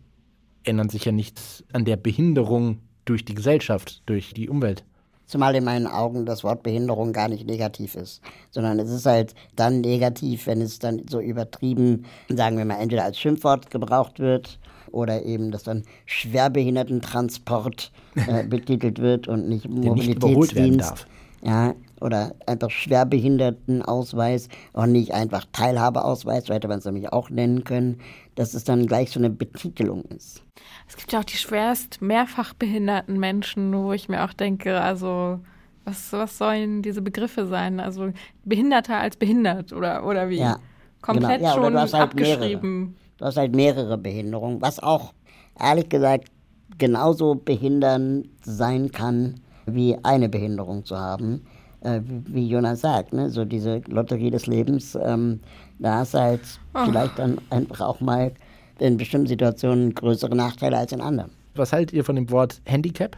ändert 0.65 0.91
sich 0.91 1.05
ja 1.05 1.13
nichts 1.13 1.65
an 1.73 1.85
der 1.85 1.97
Behinderung 1.97 2.79
durch 3.05 3.25
die 3.25 3.35
Gesellschaft, 3.35 4.03
durch 4.07 4.33
die 4.33 4.49
Umwelt. 4.49 4.85
Zumal 5.27 5.55
in 5.55 5.65
meinen 5.65 5.87
Augen 5.87 6.25
das 6.27 6.43
Wort 6.43 6.63
Behinderung 6.63 7.13
gar 7.13 7.29
nicht 7.29 7.47
negativ 7.47 7.95
ist, 7.95 8.21
sondern 8.51 8.79
es 8.79 8.91
ist 8.91 9.07
halt 9.07 9.35
dann 9.55 9.81
negativ, 9.81 10.47
wenn 10.47 10.61
es 10.61 10.79
dann 10.79 11.03
so 11.09 11.21
übertrieben, 11.21 12.05
sagen 12.29 12.59
wir 12.59 12.65
mal, 12.65 12.81
entweder 12.81 13.05
als 13.05 13.19
Schimpfwort 13.19 13.71
gebraucht 13.71 14.19
wird 14.19 14.59
oder 14.91 15.25
eben, 15.25 15.51
dass 15.51 15.63
dann 15.65 15.85
Schwerbehindertentransport 16.07 17.93
äh, 18.15 18.45
betitelt 18.49 18.99
wird 19.01 19.29
und 19.29 19.49
nicht 19.49 19.69
Mobilitätsdienst. 19.69 21.07
Ja, 21.43 21.75
oder 22.01 22.35
einfach 22.47 22.71
Schwerbehindertenausweis 22.71 24.49
und 24.75 24.93
nicht 24.93 25.15
einfach 25.15 25.47
Teilhabeausweis, 25.53 26.47
so 26.47 26.55
hätte 26.55 26.69
man 26.69 26.81
es 26.81 26.85
nämlich 26.85 27.13
auch 27.13 27.31
nennen 27.31 27.65
können, 27.65 28.01
dass 28.35 28.53
es 28.53 28.65
dann 28.65 28.87
gleich 28.87 29.11
so 29.11 29.21
eine 29.21 29.31
Betitelung 29.31 30.05
ist. 30.05 30.43
Es 30.87 30.97
gibt 30.97 31.13
ja 31.13 31.21
auch 31.21 31.25
die 31.25 31.37
schwerst 31.37 32.03
mehrfach 32.03 32.53
behinderten 32.53 33.19
Menschen, 33.19 33.75
wo 33.75 33.93
ich 33.93 34.09
mir 34.09 34.25
auch 34.25 34.35
denke, 34.35 34.81
also 34.81 35.41
was, 35.85 36.13
was 36.13 36.37
sollen 36.37 36.83
diese 36.83 37.01
Begriffe 37.01 37.47
sein? 37.47 37.81
Also 37.81 38.13
behinderter 38.45 38.99
als 38.99 39.17
behindert 39.17 39.73
oder, 39.73 40.07
oder 40.07 40.29
wie? 40.29 40.39
Ja, 40.39 40.59
Komplett 41.01 41.39
genau. 41.39 41.49
ja, 41.49 41.55
schon 41.55 41.73
du 41.73 41.81
halt 41.81 41.95
abgeschrieben. 41.95 42.81
Mehrere. 42.81 42.95
Du 43.19 43.25
hast 43.25 43.37
halt 43.37 43.55
mehrere 43.55 43.99
Behinderungen, 43.99 44.61
was 44.61 44.79
auch 44.79 45.15
ehrlich 45.59 45.89
gesagt 45.89 46.29
genauso 46.79 47.35
behindernd 47.35 48.29
sein 48.43 48.91
kann, 48.91 49.41
wie 49.75 49.97
eine 50.03 50.29
Behinderung 50.29 50.85
zu 50.85 50.97
haben. 50.97 51.43
Äh, 51.83 52.01
wie 52.05 52.47
Jonas 52.47 52.83
sagt, 52.83 53.13
ne? 53.13 53.31
so 53.31 53.45
diese 53.45 53.81
Lotterie 53.89 54.31
des 54.31 54.47
Lebens, 54.47 54.99
ähm, 55.03 55.41
da 55.79 55.97
hast 55.97 56.15
du 56.15 56.19
halt 56.19 56.41
oh. 56.75 56.85
vielleicht 56.85 57.19
dann 57.19 57.39
einfach 57.49 57.81
auch 57.81 58.01
mal 58.01 58.33
in 58.79 58.97
bestimmten 58.97 59.27
Situationen 59.27 59.95
größere 59.95 60.35
Nachteile 60.35 60.77
als 60.77 60.93
in 60.93 61.01
anderen. 61.01 61.31
Was 61.55 61.73
haltet 61.73 61.95
ihr 61.95 62.05
von 62.05 62.17
dem 62.17 62.31
Wort 62.31 62.61
Handicap? 62.65 63.17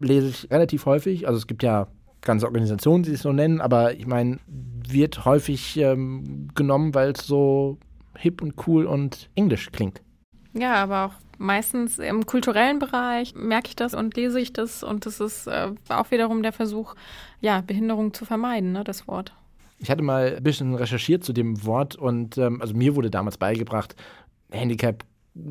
Lese 0.00 0.28
ich 0.28 0.50
relativ 0.50 0.86
häufig. 0.86 1.26
Also 1.28 1.38
es 1.38 1.46
gibt 1.46 1.62
ja 1.62 1.86
ganze 2.22 2.46
Organisationen, 2.46 3.04
die 3.04 3.12
es 3.12 3.22
so 3.22 3.32
nennen, 3.32 3.60
aber 3.60 3.94
ich 3.94 4.06
meine, 4.06 4.38
wird 4.88 5.24
häufig 5.24 5.76
ähm, 5.76 6.48
genommen, 6.54 6.94
weil 6.94 7.12
es 7.12 7.26
so 7.26 7.78
hip 8.16 8.42
und 8.42 8.54
cool 8.66 8.86
und 8.86 9.30
englisch 9.34 9.70
klingt. 9.72 10.02
Ja, 10.54 10.74
aber 10.74 11.06
auch 11.06 11.12
meistens 11.42 11.98
im 11.98 12.24
kulturellen 12.24 12.78
Bereich 12.78 13.34
merke 13.34 13.68
ich 13.68 13.76
das 13.76 13.94
und 13.94 14.16
lese 14.16 14.40
ich 14.40 14.52
das 14.52 14.82
und 14.82 15.04
das 15.04 15.20
ist 15.20 15.46
äh, 15.46 15.70
auch 15.88 16.10
wiederum 16.10 16.42
der 16.42 16.52
Versuch, 16.52 16.94
ja, 17.40 17.60
Behinderung 17.60 18.14
zu 18.14 18.24
vermeiden, 18.24 18.72
ne, 18.72 18.84
das 18.84 19.06
Wort. 19.08 19.34
Ich 19.78 19.90
hatte 19.90 20.02
mal 20.02 20.36
ein 20.36 20.42
bisschen 20.42 20.74
recherchiert 20.74 21.24
zu 21.24 21.32
dem 21.32 21.64
Wort 21.66 21.96
und 21.96 22.38
ähm, 22.38 22.60
also 22.62 22.74
mir 22.74 22.94
wurde 22.94 23.10
damals 23.10 23.36
beigebracht, 23.36 23.96
Handicap 24.50 25.04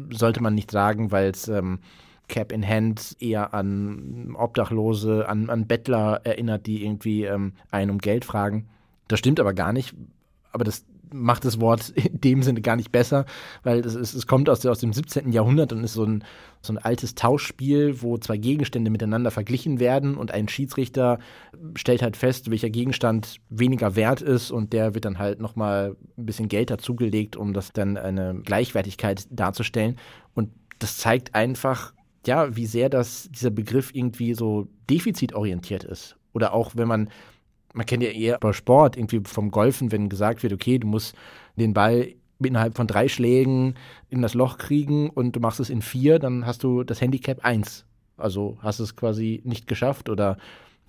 sollte 0.09 0.41
man 0.41 0.55
nicht 0.55 0.71
sagen, 0.71 1.11
weil 1.11 1.31
es 1.31 1.47
ähm, 1.47 1.79
Cap 2.27 2.51
in 2.51 2.65
Hand 2.65 3.17
eher 3.19 3.53
an 3.53 4.35
Obdachlose, 4.37 5.27
an, 5.27 5.49
an 5.49 5.67
Bettler 5.67 6.21
erinnert, 6.23 6.65
die 6.65 6.85
irgendwie 6.85 7.25
ähm, 7.25 7.53
einen 7.71 7.91
um 7.91 7.97
Geld 7.97 8.23
fragen. 8.23 8.69
Das 9.09 9.19
stimmt 9.19 9.39
aber 9.39 9.53
gar 9.53 9.73
nicht. 9.73 9.93
Aber 10.53 10.63
das 10.63 10.85
macht 11.13 11.45
das 11.45 11.59
Wort 11.59 11.89
in 11.95 12.21
dem 12.21 12.43
Sinne 12.43 12.61
gar 12.61 12.75
nicht 12.75 12.91
besser, 12.91 13.25
weil 13.63 13.79
es, 13.79 13.95
ist, 13.95 14.13
es 14.13 14.27
kommt 14.27 14.49
aus, 14.49 14.65
aus 14.65 14.79
dem 14.79 14.93
17. 14.93 15.31
Jahrhundert 15.31 15.73
und 15.73 15.83
ist 15.83 15.93
so 15.93 16.03
ein, 16.03 16.23
so 16.61 16.73
ein 16.73 16.77
altes 16.77 17.15
Tauschspiel, 17.15 18.01
wo 18.01 18.17
zwei 18.17 18.37
Gegenstände 18.37 18.91
miteinander 18.91 19.31
verglichen 19.31 19.79
werden 19.79 20.15
und 20.15 20.31
ein 20.31 20.47
Schiedsrichter 20.47 21.19
stellt 21.75 22.01
halt 22.01 22.17
fest, 22.17 22.51
welcher 22.51 22.69
Gegenstand 22.69 23.37
weniger 23.49 23.95
wert 23.95 24.21
ist 24.21 24.51
und 24.51 24.73
der 24.73 24.93
wird 24.93 25.05
dann 25.05 25.19
halt 25.19 25.39
nochmal 25.39 25.95
ein 26.17 26.25
bisschen 26.25 26.47
Geld 26.47 26.69
dazugelegt, 26.69 27.35
um 27.35 27.53
das 27.53 27.73
dann 27.73 27.97
eine 27.97 28.41
Gleichwertigkeit 28.43 29.27
darzustellen. 29.29 29.97
Und 30.33 30.49
das 30.79 30.97
zeigt 30.97 31.35
einfach, 31.35 31.93
ja, 32.25 32.55
wie 32.55 32.65
sehr 32.65 32.89
das, 32.89 33.29
dieser 33.31 33.49
Begriff 33.49 33.91
irgendwie 33.93 34.33
so 34.33 34.67
defizitorientiert 34.89 35.83
ist. 35.83 36.17
Oder 36.33 36.53
auch 36.53 36.71
wenn 36.75 36.87
man 36.87 37.09
man 37.73 37.85
kennt 37.85 38.03
ja 38.03 38.09
eher 38.09 38.37
bei 38.39 38.53
Sport, 38.53 38.97
irgendwie 38.97 39.21
vom 39.23 39.51
Golfen, 39.51 39.91
wenn 39.91 40.09
gesagt 40.09 40.43
wird, 40.43 40.53
okay, 40.53 40.77
du 40.77 40.87
musst 40.87 41.15
den 41.55 41.73
Ball 41.73 42.13
innerhalb 42.39 42.75
von 42.75 42.87
drei 42.87 43.07
Schlägen 43.07 43.75
in 44.09 44.21
das 44.21 44.33
Loch 44.33 44.57
kriegen 44.57 45.09
und 45.09 45.35
du 45.35 45.39
machst 45.39 45.59
es 45.59 45.69
in 45.69 45.81
vier, 45.81 46.19
dann 46.19 46.45
hast 46.45 46.63
du 46.63 46.83
das 46.83 47.01
Handicap 47.01 47.43
1. 47.43 47.85
Also 48.17 48.57
hast 48.61 48.79
es 48.79 48.95
quasi 48.95 49.41
nicht 49.43 49.67
geschafft 49.67 50.09
oder 50.09 50.37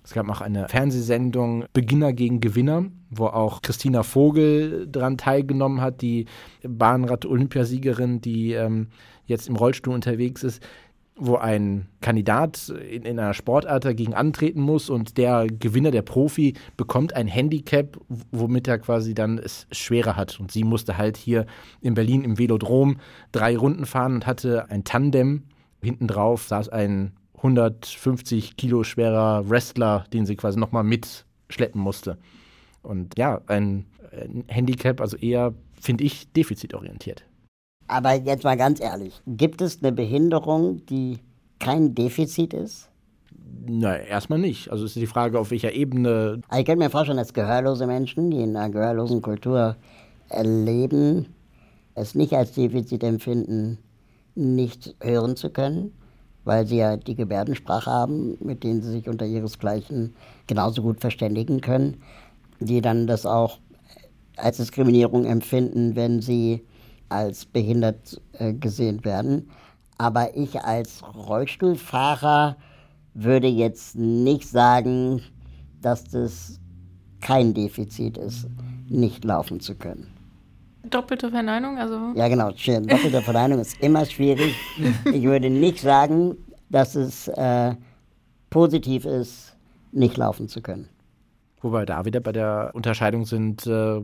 es 0.03 0.13
gab 0.13 0.27
auch 0.29 0.41
eine 0.41 0.67
Fernsehsendung 0.67 1.65
Beginner 1.71 2.11
gegen 2.11 2.41
Gewinner, 2.41 2.85
wo 3.09 3.27
auch 3.27 3.61
Christina 3.61 4.03
Vogel 4.03 4.85
daran 4.87 5.17
teilgenommen 5.17 5.79
hat, 5.79 6.01
die 6.01 6.25
Bahnrad-Olympiasiegerin, 6.63 8.19
die 8.19 8.51
ähm, 8.51 8.87
jetzt 9.25 9.47
im 9.47 9.55
Rollstuhl 9.55 9.93
unterwegs 9.93 10.43
ist 10.43 10.61
wo 11.15 11.35
ein 11.35 11.87
Kandidat 12.01 12.69
in, 12.69 13.03
in, 13.03 13.19
einer 13.19 13.33
Sportart 13.33 13.85
dagegen 13.85 14.13
antreten 14.13 14.61
muss 14.61 14.89
und 14.89 15.17
der 15.17 15.47
Gewinner, 15.47 15.91
der 15.91 16.01
Profi, 16.01 16.55
bekommt 16.75 17.15
ein 17.15 17.27
Handicap, 17.27 17.99
womit 18.31 18.67
er 18.67 18.79
quasi 18.79 19.13
dann 19.13 19.37
es 19.37 19.67
schwerer 19.71 20.15
hat. 20.15 20.39
Und 20.39 20.51
sie 20.51 20.63
musste 20.63 20.97
halt 20.97 21.17
hier 21.17 21.45
in 21.81 21.93
Berlin 21.93 22.23
im 22.23 22.39
Velodrom 22.39 22.97
drei 23.31 23.55
Runden 23.55 23.85
fahren 23.85 24.15
und 24.15 24.25
hatte 24.25 24.69
ein 24.69 24.83
Tandem. 24.83 25.43
Hinten 25.81 26.07
drauf 26.07 26.47
saß 26.47 26.69
ein 26.69 27.13
150 27.35 28.55
Kilo 28.57 28.83
schwerer 28.83 29.49
Wrestler, 29.49 30.05
den 30.13 30.25
sie 30.25 30.35
quasi 30.35 30.57
nochmal 30.57 30.83
mitschleppen 30.83 31.79
musste. 31.79 32.17
Und 32.81 33.17
ja, 33.17 33.41
ein, 33.47 33.85
ein 34.11 34.45
Handicap, 34.47 34.99
also 34.99 35.17
eher, 35.17 35.53
finde 35.79 36.05
ich, 36.05 36.31
defizitorientiert. 36.31 37.25
Aber 37.87 38.13
jetzt 38.13 38.43
mal 38.43 38.57
ganz 38.57 38.79
ehrlich, 38.79 39.21
gibt 39.27 39.61
es 39.61 39.79
eine 39.81 39.91
Behinderung, 39.91 40.85
die 40.85 41.19
kein 41.59 41.93
Defizit 41.95 42.53
ist? 42.53 42.89
Nein, 43.65 44.01
erstmal 44.09 44.39
nicht. 44.39 44.71
Also 44.71 44.85
ist 44.85 44.95
die 44.95 45.07
Frage, 45.07 45.39
auf 45.39 45.51
welcher 45.51 45.73
Ebene. 45.73 46.41
Also 46.47 46.59
ich 46.59 46.65
könnte 46.65 46.83
mir 46.83 46.89
vorstellen, 46.89 47.17
dass 47.17 47.33
gehörlose 47.33 47.87
Menschen, 47.87 48.31
die 48.31 48.41
in 48.41 48.55
einer 48.55 48.69
gehörlosen 48.69 49.21
Kultur 49.21 49.75
erleben, 50.29 51.27
es 51.95 52.15
nicht 52.15 52.33
als 52.33 52.53
Defizit 52.53 53.03
empfinden, 53.03 53.77
nicht 54.35 54.95
hören 55.01 55.35
zu 55.35 55.49
können, 55.49 55.93
weil 56.43 56.65
sie 56.65 56.77
ja 56.77 56.97
die 56.97 57.15
Gebärdensprache 57.15 57.89
haben, 57.89 58.37
mit 58.41 58.63
denen 58.63 58.81
sie 58.81 58.91
sich 58.91 59.07
unter 59.07 59.25
ihresgleichen 59.25 60.15
genauso 60.47 60.81
gut 60.81 60.99
verständigen 60.99 61.61
können, 61.61 62.01
die 62.59 62.81
dann 62.81 63.07
das 63.07 63.25
auch 63.25 63.59
als 64.35 64.57
Diskriminierung 64.57 65.25
empfinden, 65.25 65.95
wenn 65.95 66.21
sie 66.21 66.63
als 67.13 67.45
behindert 67.45 68.21
äh, 68.33 68.53
gesehen 68.53 69.05
werden. 69.05 69.49
Aber 69.97 70.35
ich 70.35 70.59
als 70.61 71.03
Rollstuhlfahrer 71.15 72.57
würde 73.13 73.47
jetzt 73.47 73.95
nicht 73.95 74.47
sagen, 74.47 75.21
dass 75.81 76.03
das 76.05 76.59
kein 77.21 77.53
Defizit 77.53 78.17
ist, 78.17 78.47
nicht 78.89 79.23
laufen 79.23 79.59
zu 79.59 79.75
können. 79.75 80.07
Doppelte 80.89 81.29
Verneinung, 81.29 81.77
also? 81.77 82.11
Ja, 82.15 82.27
genau. 82.27 82.51
Doppelte 82.51 83.21
Verneinung 83.21 83.59
ist 83.59 83.79
immer 83.81 84.05
schwierig. 84.05 84.55
Ich 85.05 85.23
würde 85.23 85.49
nicht 85.49 85.79
sagen, 85.79 86.35
dass 86.69 86.95
es 86.95 87.27
äh, 87.29 87.75
positiv 88.49 89.05
ist, 89.05 89.55
nicht 89.91 90.17
laufen 90.17 90.49
zu 90.49 90.61
können. 90.61 90.89
Wo 91.61 91.71
wir 91.71 91.85
da 91.85 92.03
wieder 92.03 92.19
bei 92.19 92.33
der 92.33 92.71
Unterscheidung 92.73 93.25
sind, 93.25 93.65
äh, 93.67 94.01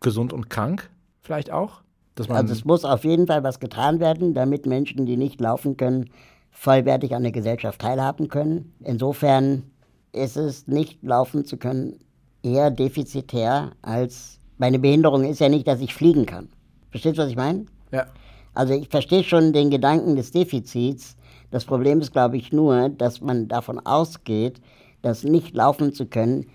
gesund 0.00 0.32
und 0.32 0.50
krank 0.50 0.90
vielleicht 1.22 1.50
auch? 1.50 1.82
Also 2.18 2.52
es 2.52 2.64
muss 2.64 2.84
auf 2.84 3.04
jeden 3.04 3.26
Fall 3.26 3.42
was 3.42 3.60
getan 3.60 4.00
werden, 4.00 4.34
damit 4.34 4.66
Menschen, 4.66 5.06
die 5.06 5.16
nicht 5.16 5.40
laufen 5.40 5.76
können, 5.76 6.10
vollwertig 6.50 7.14
an 7.14 7.22
der 7.22 7.32
Gesellschaft 7.32 7.80
teilhaben 7.80 8.28
können. 8.28 8.74
Insofern 8.80 9.64
ist 10.12 10.36
es 10.36 10.66
nicht 10.66 11.02
laufen 11.02 11.44
zu 11.44 11.58
können 11.58 11.98
eher 12.42 12.70
defizitär 12.70 13.72
als 13.82 14.36
meine 14.58 14.78
Behinderung 14.78 15.24
ist 15.24 15.40
ja 15.40 15.48
nicht, 15.48 15.66
dass 15.66 15.80
ich 15.80 15.94
fliegen 15.94 16.24
kann. 16.24 16.48
Verstehst 16.90 17.18
du, 17.18 17.22
was 17.22 17.30
ich 17.30 17.36
meine? 17.36 17.66
Ja. 17.92 18.06
Also 18.54 18.72
ich 18.72 18.88
verstehe 18.88 19.22
schon 19.22 19.52
den 19.52 19.70
Gedanken 19.70 20.16
des 20.16 20.30
Defizits. 20.30 21.16
Das 21.50 21.64
Problem 21.66 22.00
ist, 22.00 22.12
glaube 22.12 22.38
ich, 22.38 22.52
nur, 22.52 22.88
dass 22.88 23.20
man 23.20 23.48
davon 23.48 23.84
ausgeht, 23.84 24.60
dass 25.02 25.24
nicht 25.24 25.54
laufen 25.54 25.92
zu 25.92 26.06
können 26.06 26.46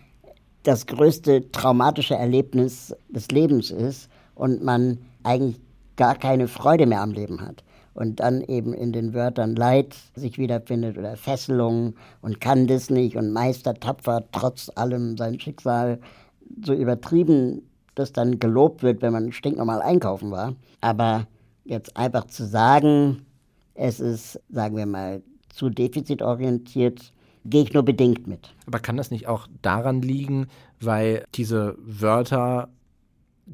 das 0.63 0.85
größte 0.85 1.51
traumatische 1.51 2.15
Erlebnis 2.15 2.95
des 3.09 3.29
Lebens 3.29 3.71
ist 3.71 4.09
und 4.35 4.63
man 4.63 4.99
eigentlich 5.23 5.59
gar 5.95 6.15
keine 6.15 6.47
Freude 6.47 6.85
mehr 6.85 7.01
am 7.01 7.11
Leben 7.11 7.41
hat 7.41 7.63
und 7.93 8.19
dann 8.19 8.41
eben 8.41 8.73
in 8.73 8.93
den 8.93 9.13
Wörtern 9.13 9.55
Leid 9.55 9.95
sich 10.15 10.37
wiederfindet 10.37 10.97
oder 10.97 11.17
Fesselung 11.17 11.95
und 12.21 12.39
kann 12.39 12.67
das 12.67 12.89
nicht 12.89 13.15
und 13.15 13.33
Meister 13.33 13.73
tapfer 13.73 14.23
trotz 14.31 14.71
allem 14.75 15.17
sein 15.17 15.39
Schicksal 15.39 15.99
so 16.63 16.73
übertrieben, 16.73 17.61
das 17.95 18.13
dann 18.13 18.39
gelobt 18.39 18.83
wird, 18.83 19.01
wenn 19.01 19.13
man 19.13 19.31
stinknormal 19.31 19.81
einkaufen 19.81 20.31
war. 20.31 20.55
Aber 20.79 21.27
jetzt 21.65 21.95
einfach 21.97 22.25
zu 22.27 22.45
sagen, 22.45 23.25
es 23.73 23.99
ist, 23.99 24.39
sagen 24.49 24.77
wir 24.77 24.85
mal, 24.85 25.21
zu 25.49 25.69
defizitorientiert, 25.69 27.13
gehe 27.45 27.63
ich 27.63 27.73
nur 27.73 27.83
bedingt 27.83 28.27
mit. 28.27 28.53
Aber 28.67 28.79
kann 28.79 28.97
das 28.97 29.11
nicht 29.11 29.27
auch 29.27 29.47
daran 29.61 30.01
liegen, 30.01 30.47
weil 30.79 31.25
diese 31.35 31.75
Wörter 31.79 32.69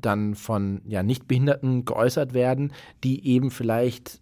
dann 0.02 0.36
von 0.36 0.82
ja, 0.86 1.04
Nichtbehinderten 1.04 1.86
geäußert 1.86 2.34
werden, 2.34 2.74
die 3.04 3.26
eben 3.28 3.52
vielleicht 3.52 4.22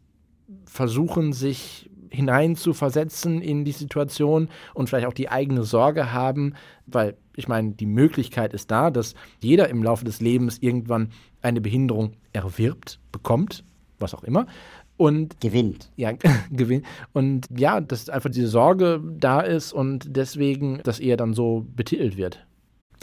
versuchen, 0.65 1.34
sich 1.34 1.89
hineinzuversetzen 2.10 3.41
in 3.41 3.65
die 3.65 3.72
Situation 3.72 4.50
und 4.74 4.88
vielleicht 4.88 5.08
auch 5.08 5.13
die 5.13 5.29
eigene 5.29 5.63
Sorge 5.63 6.13
haben, 6.13 6.53
weil 6.86 7.17
ich 7.36 7.48
meine, 7.48 7.72
die 7.72 7.86
Möglichkeit 7.86 8.53
ist 8.53 8.72
da, 8.72 8.89
dass 8.89 9.13
jeder 9.41 9.70
im 9.70 9.84
Laufe 9.84 10.05
des 10.05 10.22
Lebens 10.22 10.58
irgendwann 10.60 11.10
eine 11.41 11.62
Behinderung 11.62 12.13
erwirbt, 12.34 13.00
bekommt, 13.12 13.63
was 14.00 14.13
auch 14.13 14.24
immer. 14.24 14.48
Und 14.98 15.41
gewinnt. 15.41 15.91
Ja, 15.98 16.13
gewinnt. 16.51 16.86
Und 17.12 17.48
ja, 17.55 17.82
dass 17.82 18.10
einfach 18.10 18.29
diese 18.29 18.48
Sorge 18.48 19.01
da 19.20 19.41
ist 19.41 19.74
und 19.74 20.15
deswegen, 20.15 20.79
dass 20.84 21.01
er 21.01 21.17
dann 21.17 21.34
so 21.34 21.65
betitelt 21.75 22.15
wird. 22.15 22.46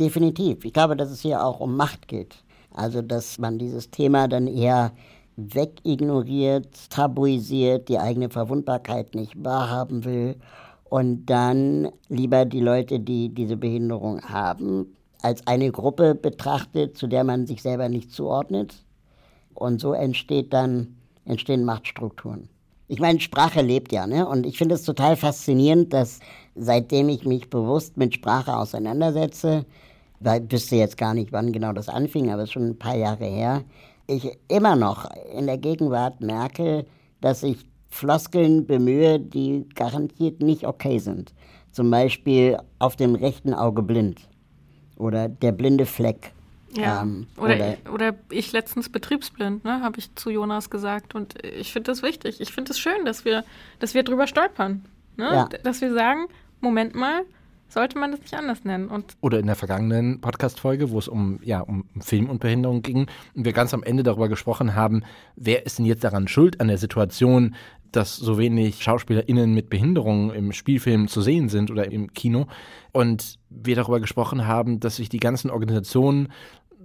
Definitiv. 0.01 0.65
Ich 0.65 0.73
glaube, 0.73 0.97
dass 0.97 1.11
es 1.11 1.21
hier 1.21 1.45
auch 1.45 1.61
um 1.61 1.77
Macht 1.77 2.09
geht. 2.09 2.43
Also, 2.75 3.03
dass 3.03 3.39
man 3.39 3.59
dieses 3.59 3.91
Thema 3.91 4.29
dann 4.29 4.47
eher 4.47 4.93
wegignoriert, 5.37 6.91
tabuisiert, 6.91 7.89
die 7.89 7.99
eigene 7.99 8.29
Verwundbarkeit 8.29 9.15
nicht 9.15 9.43
wahrhaben 9.43 10.05
will 10.05 10.37
und 10.85 11.27
dann 11.27 11.89
lieber 12.09 12.45
die 12.45 12.61
Leute, 12.61 13.01
die 13.01 13.31
diese 13.31 13.57
Behinderung 13.57 14.21
haben, 14.23 14.95
als 15.23 15.47
eine 15.47 15.71
Gruppe 15.71 16.15
betrachtet, 16.15 16.99
zu 16.99 17.07
der 17.07 17.25
man 17.25 17.47
sich 17.47 17.63
selber 17.63 17.89
nicht 17.89 18.13
zuordnet. 18.13 18.75
Und 19.55 19.81
so 19.81 19.93
entsteht 19.93 20.53
dann, 20.53 20.97
entstehen 21.25 21.65
Machtstrukturen. 21.65 22.49
Ich 22.89 23.01
meine, 23.01 23.21
Sprache 23.21 23.63
lebt 23.63 23.91
ja, 23.93 24.07
ne? 24.07 24.29
Und 24.29 24.45
ich 24.45 24.59
finde 24.59 24.75
es 24.75 24.83
total 24.83 25.17
faszinierend, 25.17 25.95
dass 25.95 26.21
seitdem 26.55 27.09
ich 27.09 27.25
mich 27.25 27.49
bewusst 27.49 27.97
mit 27.97 28.13
Sprache 28.15 28.55
auseinandersetze, 28.55 29.65
weil 30.25 30.45
ich 30.45 30.53
wüsste 30.53 30.77
jetzt 30.77 30.97
gar 30.97 31.15
nicht, 31.15 31.33
wann 31.33 31.53
genau 31.53 31.73
das 31.73 31.89
anfing, 31.89 32.31
aber 32.31 32.43
es 32.43 32.49
ist 32.49 32.53
schon 32.53 32.71
ein 32.71 32.79
paar 32.79 32.97
Jahre 32.97 33.25
her, 33.25 33.63
ich 34.07 34.39
immer 34.49 34.77
noch 34.77 35.09
in 35.37 35.47
der 35.47 35.59
Gegenwart 35.59 36.21
merke, 36.21 36.87
dass 37.21 37.43
ich 37.43 37.59
Floskeln 37.89 38.67
bemühe, 38.67 39.21
die 39.21 39.69
garantiert 39.75 40.41
nicht 40.41 40.67
okay 40.67 40.99
sind. 40.99 41.33
Zum 41.71 41.91
Beispiel 41.91 42.59
auf 42.79 42.97
dem 42.97 43.15
rechten 43.15 43.55
Auge 43.55 43.83
blind 43.83 44.29
oder 44.97 45.29
der 45.29 45.53
blinde 45.53 45.87
Fleck. 45.87 46.33
Ja. 46.75 47.03
Ähm, 47.03 47.27
oder, 47.37 47.55
oder, 47.55 47.73
ich, 47.73 47.91
oder, 47.91 48.15
ich 48.31 48.53
letztens 48.53 48.89
betriebsblind, 48.89 49.65
ne, 49.65 49.83
habe 49.83 49.99
ich 49.99 50.15
zu 50.15 50.31
Jonas 50.31 50.71
gesagt. 50.71 51.15
Und 51.15 51.43
ich 51.45 51.73
finde 51.73 51.91
das 51.91 52.03
wichtig. 52.03 52.41
Ich 52.41 52.53
finde 52.53 52.71
es 52.71 52.77
das 52.77 52.79
schön, 52.79 53.05
dass 53.05 53.25
wir, 53.25 53.45
dass 53.79 53.95
wir 53.95 54.03
drüber 54.03 54.27
stolpern. 54.27 54.85
Ne? 55.17 55.25
Ja. 55.25 55.49
Dass 55.63 55.81
wir 55.83 55.93
sagen, 55.93 56.27
Moment 56.61 56.95
mal, 56.95 57.25
sollte 57.73 57.99
man 57.99 58.13
das 58.13 58.21
nicht 58.21 58.35
anders 58.35 58.65
nennen. 58.65 58.89
Und 58.89 59.17
Oder 59.21 59.39
in 59.39 59.47
der 59.47 59.57
vergangenen 59.57 60.21
Podcast-Folge, 60.21 60.91
wo 60.91 60.99
es 60.99 61.09
um, 61.09 61.41
ja, 61.43 61.61
um 61.61 61.85
Film 62.01 62.29
und 62.29 62.41
Behinderung 62.41 62.83
ging 62.83 63.07
und 63.35 63.45
wir 63.45 63.53
ganz 63.53 63.73
am 63.75 63.83
Ende 63.83 64.03
darüber 64.03 64.29
gesprochen 64.29 64.75
haben, 64.75 65.03
wer 65.37 65.67
ist 65.67 65.79
denn 65.79 65.87
jetzt 65.87 66.05
daran 66.05 66.29
schuld 66.29 66.61
an 66.61 66.69
der 66.69 66.79
Situation, 66.79 67.55
dass 67.91 68.17
so 68.17 68.39
wenig 68.39 68.83
SchauspielerInnen 68.83 69.53
mit 69.53 69.69
Behinderung 69.69 70.33
im 70.33 70.53
Spielfilm 70.53 71.09
zu 71.09 71.21
sehen 71.21 71.49
sind 71.49 71.71
oder 71.71 71.91
im 71.91 72.13
Kino. 72.13 72.47
Und 72.93 73.39
wir 73.51 73.77
darüber 73.77 74.01
gesprochen 74.01 74.47
haben, 74.47 74.81
dass 74.81 74.97
sich 74.97 75.09
die 75.09 75.21
ganzen 75.21 75.51
Organisationen 75.51 76.29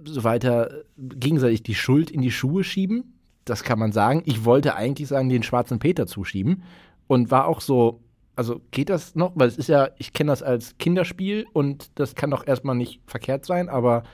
so 0.04 0.22
weiter 0.24 0.70
gegenseitig 0.96 1.62
die 1.62 1.74
Schuld 1.74 2.10
in 2.10 2.20
die 2.20 2.30
Schuhe 2.30 2.62
schieben. 2.62 3.14
Das 3.44 3.64
kann 3.64 3.78
man 3.78 3.92
sagen. 3.92 4.22
Ich 4.26 4.44
wollte 4.44 4.74
eigentlich 4.76 5.08
sagen, 5.08 5.28
den 5.28 5.42
schwarzen 5.42 5.78
Peter 5.78 6.06
zuschieben. 6.06 6.62
Und 7.06 7.30
war 7.30 7.46
auch 7.46 7.62
so, 7.62 8.02
also 8.38 8.60
geht 8.70 8.88
das 8.88 9.16
noch? 9.16 9.32
Weil 9.34 9.48
es 9.48 9.58
ist 9.58 9.68
ja, 9.68 9.88
ich 9.98 10.12
kenne 10.12 10.30
das 10.30 10.44
als 10.44 10.78
Kinderspiel 10.78 11.44
und 11.52 11.90
das 11.96 12.14
kann 12.14 12.30
doch 12.30 12.46
erstmal 12.46 12.76
nicht 12.76 13.00
verkehrt 13.04 13.44
sein, 13.44 13.68
aber 13.68 14.04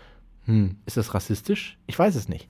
hm, 0.46 0.78
ist 0.87 0.96
das 0.96 1.12
rassistisch? 1.12 1.76
Ich 1.87 1.98
weiß 1.98 2.14
es 2.14 2.26
nicht. 2.26 2.48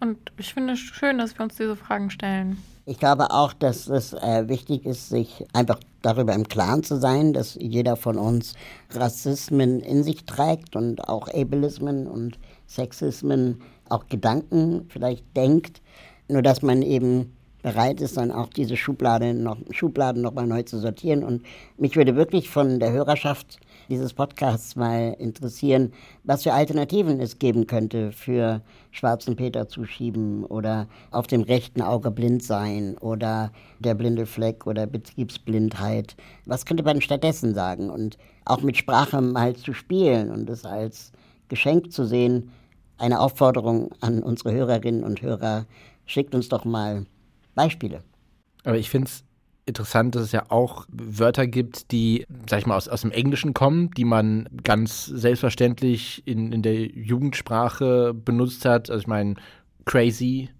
Und 0.00 0.32
ich 0.38 0.54
finde 0.54 0.72
es 0.72 0.78
schön, 0.78 1.18
dass 1.18 1.38
wir 1.38 1.44
uns 1.44 1.56
diese 1.56 1.76
Fragen 1.76 2.08
stellen. 2.08 2.56
Ich 2.86 2.98
glaube 2.98 3.30
auch, 3.32 3.52
dass 3.52 3.86
es 3.86 4.14
äh, 4.14 4.48
wichtig 4.48 4.86
ist, 4.86 5.10
sich 5.10 5.44
einfach 5.52 5.78
darüber 6.00 6.32
im 6.32 6.48
Klaren 6.48 6.82
zu 6.82 6.98
sein, 6.98 7.34
dass 7.34 7.54
jeder 7.54 7.96
von 7.96 8.16
uns 8.16 8.54
Rassismen 8.90 9.80
in 9.80 10.04
sich 10.04 10.24
trägt 10.24 10.74
und 10.74 11.06
auch 11.06 11.28
Ableismen 11.28 12.06
und 12.06 12.38
Sexismen, 12.66 13.60
auch 13.90 14.06
Gedanken 14.06 14.86
vielleicht 14.88 15.36
denkt. 15.36 15.82
Nur 16.28 16.40
dass 16.40 16.62
man 16.62 16.80
eben 16.80 17.34
bereit 17.64 18.02
ist, 18.02 18.18
dann 18.18 18.30
auch 18.30 18.50
diese 18.50 18.76
Schublade 18.76 19.32
noch, 19.32 19.56
Schubladen 19.70 20.20
nochmal 20.20 20.46
neu 20.46 20.62
zu 20.64 20.78
sortieren. 20.78 21.24
Und 21.24 21.42
mich 21.78 21.96
würde 21.96 22.14
wirklich 22.14 22.50
von 22.50 22.78
der 22.78 22.92
Hörerschaft 22.92 23.58
dieses 23.88 24.12
Podcasts 24.12 24.76
mal 24.76 25.16
interessieren, 25.18 25.92
was 26.24 26.42
für 26.42 26.52
Alternativen 26.52 27.20
es 27.20 27.38
geben 27.38 27.66
könnte 27.66 28.12
für 28.12 28.60
schwarzen 28.90 29.34
Peter 29.34 29.66
zuschieben 29.66 30.44
oder 30.44 30.88
auf 31.10 31.26
dem 31.26 31.40
rechten 31.40 31.80
Auge 31.80 32.10
blind 32.10 32.42
sein 32.42 32.98
oder 32.98 33.50
der 33.78 33.94
blinde 33.94 34.26
Fleck 34.26 34.66
oder 34.66 34.86
Betriebsblindheit. 34.86 36.16
Was 36.44 36.66
könnte 36.66 36.82
man 36.82 37.00
stattdessen 37.00 37.54
sagen? 37.54 37.88
Und 37.88 38.18
auch 38.44 38.60
mit 38.60 38.76
Sprache 38.76 39.22
mal 39.22 39.56
zu 39.56 39.72
spielen 39.72 40.30
und 40.30 40.50
es 40.50 40.66
als 40.66 41.12
Geschenk 41.48 41.92
zu 41.92 42.04
sehen. 42.04 42.50
Eine 42.98 43.20
Aufforderung 43.20 43.90
an 44.00 44.22
unsere 44.22 44.52
Hörerinnen 44.52 45.02
und 45.02 45.22
Hörer, 45.22 45.64
schickt 46.04 46.34
uns 46.34 46.50
doch 46.50 46.66
mal 46.66 47.06
Beispiele. 47.54 48.02
Aber 48.64 48.78
ich 48.78 48.90
finde 48.90 49.08
es 49.08 49.24
interessant, 49.66 50.14
dass 50.14 50.22
es 50.22 50.32
ja 50.32 50.44
auch 50.50 50.86
Wörter 50.90 51.46
gibt, 51.46 51.90
die, 51.90 52.26
sag 52.48 52.60
ich 52.60 52.66
mal, 52.66 52.76
aus, 52.76 52.88
aus 52.88 53.02
dem 53.02 53.10
Englischen 53.10 53.54
kommen, 53.54 53.90
die 53.92 54.04
man 54.04 54.48
ganz 54.62 55.06
selbstverständlich 55.06 56.26
in, 56.26 56.52
in 56.52 56.62
der 56.62 56.86
Jugendsprache 56.86 58.14
benutzt 58.14 58.64
hat. 58.64 58.90
Also 58.90 59.00
ich 59.00 59.06
meine, 59.06 59.34
crazy, 59.84 60.50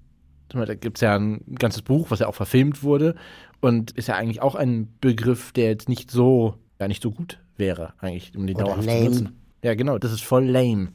da 0.48 0.74
gibt 0.74 0.98
es 0.98 1.00
ja 1.02 1.16
ein 1.16 1.42
ganzes 1.59 1.83
Buch, 1.83 2.11
was 2.11 2.20
ja 2.20 2.28
auch 2.28 2.35
verfilmt 2.35 2.83
wurde 2.83 3.14
und 3.61 3.90
ist 3.92 4.09
ja 4.09 4.16
eigentlich 4.16 4.42
auch 4.42 4.54
ein 4.54 4.94
Begriff, 5.00 5.52
der 5.52 5.66
jetzt 5.66 5.88
nicht 5.88 6.11
so, 6.11 6.54
ja 6.80 6.88
nicht 6.88 7.02
so 7.02 7.11
gut 7.11 7.40
wäre, 7.57 7.94
eigentlich, 7.98 8.37
um 8.37 8.46
den 8.46 8.57
dauerhaft 8.57 8.88
zu 8.88 9.04
nutzen. 9.04 9.40
Ja, 9.62 9.74
genau, 9.74 9.98
das 9.98 10.12
ist 10.12 10.22
voll 10.22 10.44
lame. 10.44 10.92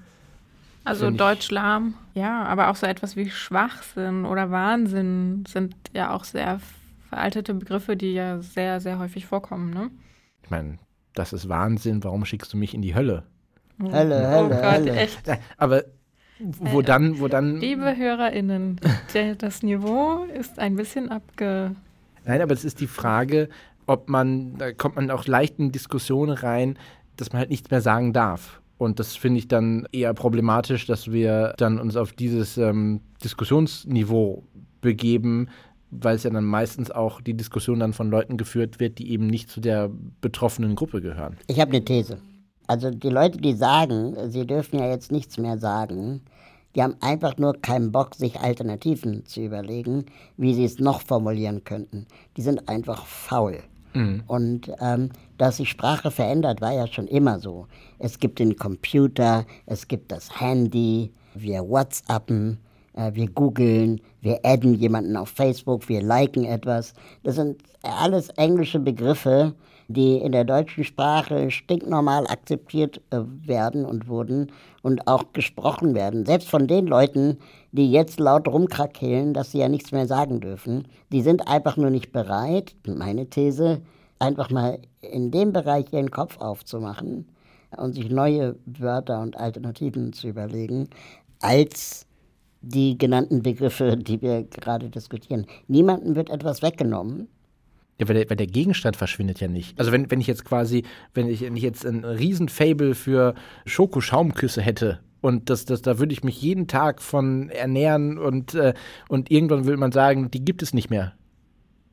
Also 0.83 1.11
Deutsch 1.11 1.51
lahm, 1.51 1.93
ja, 2.13 2.43
aber 2.45 2.69
auch 2.69 2.75
so 2.75 2.85
etwas 2.85 3.15
wie 3.15 3.29
Schwachsinn 3.29 4.25
oder 4.25 4.49
Wahnsinn 4.49 5.43
sind 5.47 5.75
ja 5.93 6.11
auch 6.11 6.23
sehr 6.23 6.59
veraltete 7.09 7.53
Begriffe, 7.53 7.95
die 7.95 8.13
ja 8.13 8.39
sehr, 8.41 8.79
sehr 8.79 8.99
häufig 8.99 9.25
vorkommen, 9.25 9.71
ne? 9.71 9.91
Ich 10.43 10.49
meine, 10.49 10.77
das 11.13 11.33
ist 11.33 11.49
Wahnsinn, 11.49 12.03
warum 12.03 12.25
schickst 12.25 12.53
du 12.53 12.57
mich 12.57 12.73
in 12.73 12.81
die 12.81 12.95
Hölle? 12.95 13.23
Oh. 13.81 13.91
Hölle, 13.91 14.27
Hölle, 14.29 14.45
oh 14.45 14.49
Gott, 14.49 14.73
Hölle. 14.73 14.95
echt. 14.95 15.21
Aber 15.57 15.83
wo 16.39 16.79
äh, 16.79 16.83
dann, 16.83 17.19
wo 17.19 17.27
dann. 17.27 17.57
Liebe 17.57 17.95
HörerInnen, 17.95 18.79
der, 19.13 19.35
das 19.35 19.61
Niveau 19.63 20.23
ist 20.25 20.59
ein 20.59 20.75
bisschen 20.75 21.09
abge. 21.09 21.75
Nein, 22.25 22.41
aber 22.41 22.53
es 22.53 22.63
ist 22.63 22.79
die 22.79 22.87
Frage, 22.87 23.49
ob 23.85 24.09
man, 24.09 24.57
da 24.57 24.71
kommt 24.71 24.95
man 24.95 25.11
auch 25.11 25.25
leicht 25.27 25.59
in 25.59 25.71
Diskussionen 25.71 26.31
rein, 26.31 26.77
dass 27.17 27.33
man 27.33 27.39
halt 27.39 27.49
nichts 27.49 27.69
mehr 27.71 27.81
sagen 27.81 28.13
darf. 28.13 28.58
Und 28.79 28.97
das 28.99 29.17
finde 29.17 29.39
ich 29.39 29.49
dann 29.49 29.85
eher 29.91 30.13
problematisch, 30.13 30.87
dass 30.87 31.11
wir 31.11 31.53
dann 31.57 31.79
uns 31.79 31.97
auf 31.97 32.13
dieses 32.13 32.57
ähm, 32.57 33.01
Diskussionsniveau 33.21 34.45
begeben, 34.79 35.49
weil 35.91 36.15
es 36.15 36.23
ja 36.23 36.29
dann 36.29 36.45
meistens 36.45 36.89
auch 36.89 37.19
die 37.19 37.33
Diskussion 37.33 37.81
dann 37.81 37.91
von 37.91 38.09
Leuten 38.09 38.37
geführt 38.37 38.79
wird, 38.79 38.97
die 38.97 39.11
eben 39.11 39.27
nicht 39.27 39.49
zu 39.49 39.59
der 39.59 39.91
betroffenen 40.21 40.75
Gruppe 40.75 41.01
gehören. 41.01 41.35
Ich 41.47 41.59
habe 41.59 41.71
eine 41.71 41.83
These. 41.83 42.19
Also 42.67 42.89
die 42.89 43.09
Leute, 43.09 43.39
die 43.39 43.53
sagen, 43.53 44.15
sie 44.29 44.47
dürfen 44.47 44.79
ja 44.79 44.87
jetzt 44.87 45.11
nichts 45.11 45.37
mehr 45.37 45.57
sagen, 45.57 46.21
die 46.73 46.81
haben 46.81 46.95
einfach 47.01 47.37
nur 47.37 47.59
keinen 47.61 47.91
Bock, 47.91 48.15
sich 48.15 48.39
Alternativen 48.39 49.25
zu 49.25 49.41
überlegen, 49.41 50.05
wie 50.37 50.53
sie 50.53 50.63
es 50.63 50.79
noch 50.79 51.01
formulieren 51.01 51.65
könnten. 51.65 52.05
Die 52.37 52.43
sind 52.43 52.69
einfach 52.69 53.05
faul. 53.05 53.59
Mhm. 53.93 54.23
Und 54.27 54.71
ähm, 54.79 55.09
dass 55.39 55.57
sich 55.57 55.69
Sprache 55.69 56.11
verändert, 56.11 56.61
war 56.61 56.73
ja 56.73 56.85
schon 56.85 57.07
immer 57.07 57.39
so. 57.39 57.65
Es 57.97 58.19
gibt 58.19 58.37
den 58.39 58.57
Computer, 58.57 59.45
es 59.65 59.87
gibt 59.87 60.11
das 60.11 60.39
Handy, 60.39 61.11
wir 61.33 61.67
WhatsAppen, 61.67 62.59
äh, 62.93 63.13
wir 63.13 63.29
googeln, 63.29 64.01
wir 64.21 64.41
adden 64.43 64.73
jemanden 64.73 65.15
auf 65.15 65.29
Facebook, 65.29 65.87
wir 65.87 66.03
liken 66.03 66.43
etwas. 66.43 66.93
Das 67.23 67.35
sind 67.35 67.63
alles 67.81 68.29
englische 68.29 68.79
Begriffe, 68.79 69.55
die 69.87 70.17
in 70.17 70.33
der 70.33 70.43
deutschen 70.43 70.83
Sprache 70.83 71.49
stinknormal 71.49 72.27
akzeptiert 72.27 73.01
äh, 73.09 73.21
werden 73.45 73.85
und 73.85 74.09
wurden 74.09 74.51
und 74.81 75.07
auch 75.07 75.31
gesprochen 75.31 75.95
werden. 75.95 76.25
Selbst 76.25 76.49
von 76.49 76.67
den 76.67 76.85
Leuten, 76.85 77.37
die 77.71 77.89
jetzt 77.89 78.19
laut 78.19 78.47
rumkrakehlen, 78.49 79.33
dass 79.33 79.53
sie 79.53 79.59
ja 79.59 79.69
nichts 79.69 79.93
mehr 79.93 80.05
sagen 80.05 80.41
dürfen. 80.41 80.85
Die 81.13 81.21
sind 81.21 81.47
einfach 81.47 81.77
nur 81.77 81.91
nicht 81.91 82.11
bereit, 82.11 82.75
meine 82.85 83.29
These, 83.29 83.81
einfach 84.19 84.49
mal 84.49 84.79
in 85.01 85.31
dem 85.31 85.53
Bereich 85.53 85.91
ihren 85.91 86.11
Kopf 86.11 86.37
aufzumachen 86.39 87.25
und 87.77 87.93
sich 87.93 88.09
neue 88.09 88.55
Wörter 88.65 89.21
und 89.21 89.37
Alternativen 89.37 90.13
zu 90.13 90.27
überlegen, 90.27 90.89
als 91.39 92.05
die 92.61 92.97
genannten 92.97 93.41
Begriffe, 93.41 93.95
die 93.97 94.21
wir 94.21 94.43
gerade 94.43 94.89
diskutieren. 94.89 95.45
Niemandem 95.67 96.15
wird 96.15 96.29
etwas 96.29 96.61
weggenommen. 96.61 97.27
Ja, 97.99 98.07
weil 98.07 98.15
der, 98.15 98.29
weil 98.29 98.37
der 98.37 98.47
Gegenstand 98.47 98.95
verschwindet 98.95 99.39
ja 99.39 99.47
nicht. 99.47 99.77
Also 99.77 99.91
wenn, 99.91 100.09
wenn 100.09 100.21
ich 100.21 100.27
jetzt 100.27 100.45
quasi, 100.45 100.83
wenn 101.13 101.27
ich, 101.27 101.41
wenn 101.41 101.55
ich 101.55 101.63
jetzt 101.63 101.85
ein 101.85 102.03
Riesenfable 102.05 102.95
für 102.95 103.35
Schokoschaumküsse 103.65 104.61
hätte 104.61 104.99
und 105.21 105.49
das, 105.49 105.65
das, 105.65 105.81
da 105.81 105.99
würde 105.99 106.13
ich 106.13 106.23
mich 106.23 106.41
jeden 106.41 106.67
Tag 106.67 107.01
von 107.01 107.49
ernähren 107.49 108.17
und, 108.17 108.55
äh, 108.55 108.73
und 109.09 109.29
irgendwann 109.31 109.65
will 109.65 109.77
man 109.77 109.91
sagen, 109.91 110.31
die 110.31 110.43
gibt 110.43 110.63
es 110.63 110.73
nicht 110.73 110.89
mehr. 110.89 111.13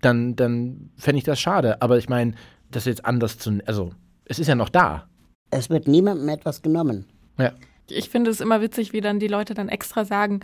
Dann, 0.01 0.37
dann 0.37 0.91
fände 0.97 1.19
ich 1.19 1.25
das 1.25 1.41
schade. 1.41 1.81
Aber 1.83 1.99
ich 1.99 2.09
meine, 2.09 2.35
das 2.71 2.85
jetzt 2.85 3.05
anders 3.05 3.39
zu. 3.39 3.59
Also, 3.67 3.93
es 4.25 4.39
ist 4.39 4.49
ja 4.49 4.55
noch 4.55 4.69
da. 4.69 5.09
Es 5.51 5.71
wird 5.71 5.89
niemandem 5.89 6.29
etwas 6.29 6.63
genommen. 6.63 7.07
Ja 7.39 7.53
ich 7.91 8.09
finde 8.11 8.31
es 8.31 8.41
immer 8.41 8.61
witzig, 8.61 8.93
wie 8.93 9.01
dann 9.01 9.21
die 9.21 9.29
Leute 9.29 9.55
dann 9.55 9.69
extra 9.69 10.05
sagen, 10.05 10.41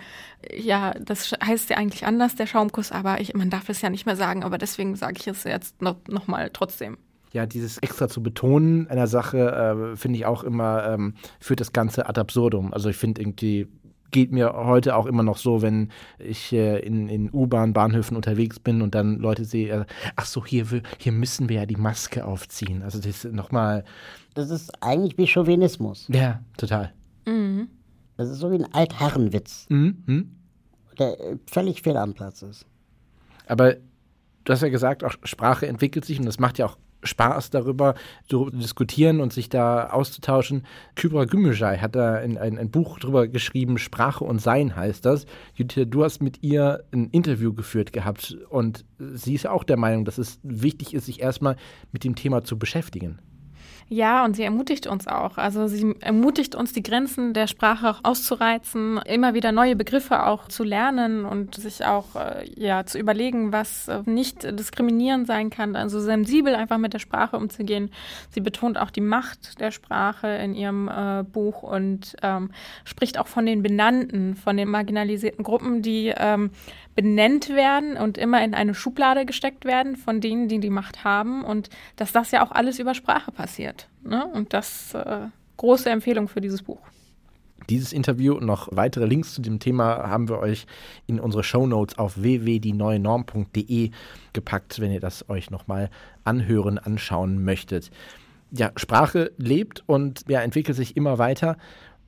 ja, 0.54 0.94
das 1.00 1.32
heißt 1.44 1.70
ja 1.70 1.76
eigentlich 1.76 2.06
anders, 2.06 2.34
der 2.34 2.46
Schaumkuss, 2.46 2.92
aber 2.92 3.20
ich, 3.20 3.34
man 3.34 3.50
darf 3.50 3.68
es 3.68 3.80
ja 3.80 3.90
nicht 3.90 4.06
mehr 4.06 4.16
sagen, 4.16 4.44
aber 4.44 4.58
deswegen 4.58 4.96
sage 4.96 5.16
ich 5.18 5.26
es 5.26 5.44
jetzt 5.44 5.80
noch, 5.82 5.96
noch 6.08 6.26
mal 6.26 6.50
trotzdem. 6.52 6.98
Ja, 7.32 7.46
dieses 7.46 7.78
extra 7.78 8.08
zu 8.08 8.22
betonen 8.22 8.88
einer 8.88 9.06
Sache, 9.06 9.92
äh, 9.92 9.96
finde 9.96 10.18
ich 10.18 10.26
auch 10.26 10.44
immer, 10.44 10.86
ähm, 10.86 11.14
führt 11.40 11.60
das 11.60 11.72
Ganze 11.72 12.06
ad 12.06 12.20
absurdum. 12.20 12.74
Also 12.74 12.90
ich 12.90 12.96
finde 12.96 13.22
irgendwie, 13.22 13.68
geht 14.12 14.30
mir 14.30 14.52
heute 14.54 14.94
auch 14.94 15.06
immer 15.06 15.22
noch 15.22 15.38
so, 15.38 15.62
wenn 15.62 15.90
ich 16.18 16.52
äh, 16.52 16.78
in, 16.78 17.08
in 17.08 17.30
U-Bahn-Bahnhöfen 17.32 18.16
unterwegs 18.16 18.60
bin 18.60 18.82
und 18.82 18.94
dann 18.94 19.18
Leute 19.18 19.44
sehe, 19.44 19.80
äh, 19.80 19.84
ach 20.14 20.26
so, 20.26 20.46
hier, 20.46 20.66
hier 20.98 21.12
müssen 21.12 21.48
wir 21.48 21.56
ja 21.56 21.66
die 21.66 21.76
Maske 21.76 22.24
aufziehen. 22.24 22.82
Also 22.82 22.98
das 22.98 23.24
ist 23.24 23.32
nochmal. 23.32 23.84
Das 24.34 24.50
ist 24.50 24.70
eigentlich 24.82 25.18
wie 25.18 25.26
Chauvinismus. 25.26 26.06
Ja, 26.08 26.40
total. 26.56 26.92
Mhm. 27.26 27.68
Das 28.16 28.28
ist 28.28 28.38
so 28.38 28.50
wie 28.52 28.56
ein 28.56 28.72
Altherrenwitz, 28.72 29.66
mhm. 29.68 30.02
mhm. 30.06 30.30
der 30.98 31.16
völlig 31.50 31.82
fehl 31.82 31.96
am 31.96 32.14
Platz 32.14 32.42
ist. 32.42 32.66
Aber 33.46 33.74
du 34.44 34.52
hast 34.52 34.62
ja 34.62 34.68
gesagt, 34.68 35.02
auch 35.02 35.14
Sprache 35.24 35.66
entwickelt 35.66 36.04
sich 36.04 36.18
und 36.18 36.26
das 36.26 36.38
macht 36.38 36.58
ja 36.58 36.66
auch 36.66 36.76
Spaß 37.02 37.50
darüber 37.50 37.94
zu 38.28 38.50
diskutieren 38.50 39.20
und 39.20 39.32
sich 39.32 39.48
da 39.48 39.90
auszutauschen. 39.90 40.64
Kybra 40.94 41.24
Gümüşay 41.24 41.78
hat 41.78 41.96
da 41.96 42.14
ein, 42.14 42.38
ein, 42.38 42.58
ein, 42.58 42.70
Buch 42.70 42.98
drüber 42.98 43.28
geschrieben, 43.28 43.78
Sprache 43.78 44.24
und 44.24 44.40
Sein 44.40 44.76
heißt 44.76 45.04
das. 45.04 45.26
Judith, 45.54 45.86
du 45.88 46.04
hast 46.04 46.22
mit 46.22 46.42
ihr 46.42 46.84
ein 46.92 47.08
Interview 47.10 47.52
geführt 47.52 47.92
gehabt 47.92 48.36
und 48.50 48.84
sie 48.98 49.34
ist 49.34 49.46
auch 49.46 49.64
der 49.64 49.76
Meinung, 49.76 50.04
dass 50.04 50.18
es 50.18 50.38
wichtig 50.42 50.94
ist, 50.94 51.06
sich 51.06 51.20
erstmal 51.20 51.56
mit 51.92 52.04
dem 52.04 52.14
Thema 52.14 52.44
zu 52.44 52.58
beschäftigen. 52.58 53.18
Ja, 53.92 54.24
und 54.24 54.36
sie 54.36 54.42
ermutigt 54.42 54.86
uns 54.86 55.06
auch. 55.06 55.36
Also 55.36 55.66
sie 55.66 55.94
ermutigt 56.00 56.54
uns, 56.54 56.72
die 56.72 56.82
Grenzen 56.82 57.34
der 57.34 57.46
Sprache 57.46 57.90
auch 57.90 58.00
auszureizen, 58.04 58.96
immer 59.04 59.34
wieder 59.34 59.52
neue 59.52 59.76
Begriffe 59.76 60.24
auch 60.24 60.48
zu 60.48 60.64
lernen 60.64 61.26
und 61.26 61.56
sich 61.56 61.84
auch 61.84 62.16
äh, 62.16 62.50
ja, 62.56 62.86
zu 62.86 62.98
überlegen, 62.98 63.52
was 63.52 63.88
äh, 63.88 64.00
nicht 64.06 64.44
diskriminierend 64.58 65.26
sein 65.26 65.50
kann. 65.50 65.76
Also 65.76 66.00
sensibel 66.00 66.54
einfach 66.54 66.78
mit 66.78 66.94
der 66.94 67.00
Sprache 67.00 67.36
umzugehen. 67.36 67.90
Sie 68.30 68.40
betont 68.40 68.78
auch 68.78 68.88
die 68.88 69.02
Macht 69.02 69.60
der 69.60 69.72
Sprache 69.72 70.26
in 70.26 70.54
ihrem 70.54 70.88
äh, 70.88 71.22
Buch 71.30 71.62
und 71.62 72.16
ähm, 72.22 72.50
spricht 72.84 73.18
auch 73.18 73.26
von 73.26 73.44
den 73.44 73.62
Benannten, 73.62 74.36
von 74.36 74.56
den 74.56 74.70
marginalisierten 74.70 75.44
Gruppen, 75.44 75.82
die 75.82 76.14
ähm, 76.16 76.50
benennt 76.94 77.48
werden 77.50 77.96
und 77.96 78.18
immer 78.18 78.44
in 78.44 78.54
eine 78.54 78.74
Schublade 78.74 79.24
gesteckt 79.24 79.64
werden 79.64 79.96
von 79.96 80.20
denen, 80.20 80.48
die 80.48 80.60
die 80.60 80.70
Macht 80.70 81.04
haben 81.04 81.44
und 81.44 81.70
dass 81.96 82.12
das 82.12 82.30
ja 82.30 82.44
auch 82.44 82.52
alles 82.52 82.78
über 82.78 82.94
Sprache 82.94 83.32
passiert. 83.32 83.88
Ne? 84.02 84.26
Und 84.26 84.52
das 84.52 84.94
äh, 84.94 85.28
große 85.56 85.88
Empfehlung 85.88 86.28
für 86.28 86.40
dieses 86.40 86.62
Buch. 86.62 86.80
Dieses 87.70 87.92
Interview 87.92 88.34
und 88.34 88.44
noch 88.44 88.68
weitere 88.72 89.06
Links 89.06 89.34
zu 89.34 89.40
dem 89.40 89.60
Thema 89.60 90.08
haben 90.08 90.28
wir 90.28 90.38
euch 90.40 90.66
in 91.06 91.20
unsere 91.20 91.44
Shownotes 91.44 91.96
auf 91.96 92.20
www.dieneuenorm.de 92.20 93.90
gepackt, 94.32 94.80
wenn 94.80 94.90
ihr 94.90 95.00
das 95.00 95.28
euch 95.30 95.50
nochmal 95.50 95.88
anhören, 96.24 96.78
anschauen 96.78 97.44
möchtet. 97.44 97.90
Ja, 98.50 98.72
Sprache 98.76 99.32
lebt 99.38 99.84
und 99.86 100.24
ja, 100.28 100.40
entwickelt 100.42 100.76
sich 100.76 100.96
immer 100.96 101.18
weiter 101.18 101.56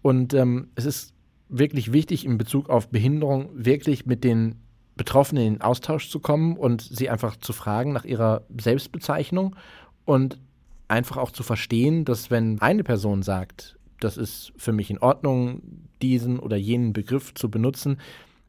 und 0.02 0.34
ähm, 0.34 0.68
es 0.74 0.84
ist 0.84 1.14
wirklich 1.48 1.92
wichtig 1.92 2.26
in 2.26 2.36
Bezug 2.36 2.68
auf 2.68 2.88
Behinderung 2.88 3.48
wirklich 3.54 4.06
mit 4.06 4.24
den 4.24 4.56
Betroffenen 4.96 5.54
in 5.54 5.60
Austausch 5.60 6.08
zu 6.08 6.20
kommen 6.20 6.56
und 6.56 6.82
sie 6.82 7.10
einfach 7.10 7.36
zu 7.36 7.52
fragen 7.52 7.92
nach 7.92 8.04
ihrer 8.04 8.42
Selbstbezeichnung 8.60 9.56
und 10.04 10.38
einfach 10.88 11.16
auch 11.16 11.30
zu 11.30 11.42
verstehen, 11.42 12.04
dass 12.04 12.30
wenn 12.30 12.60
eine 12.60 12.84
Person 12.84 13.22
sagt, 13.22 13.76
das 14.00 14.16
ist 14.16 14.52
für 14.56 14.72
mich 14.72 14.90
in 14.90 14.98
Ordnung, 14.98 15.62
diesen 16.02 16.38
oder 16.38 16.56
jenen 16.56 16.92
Begriff 16.92 17.34
zu 17.34 17.50
benutzen, 17.50 17.98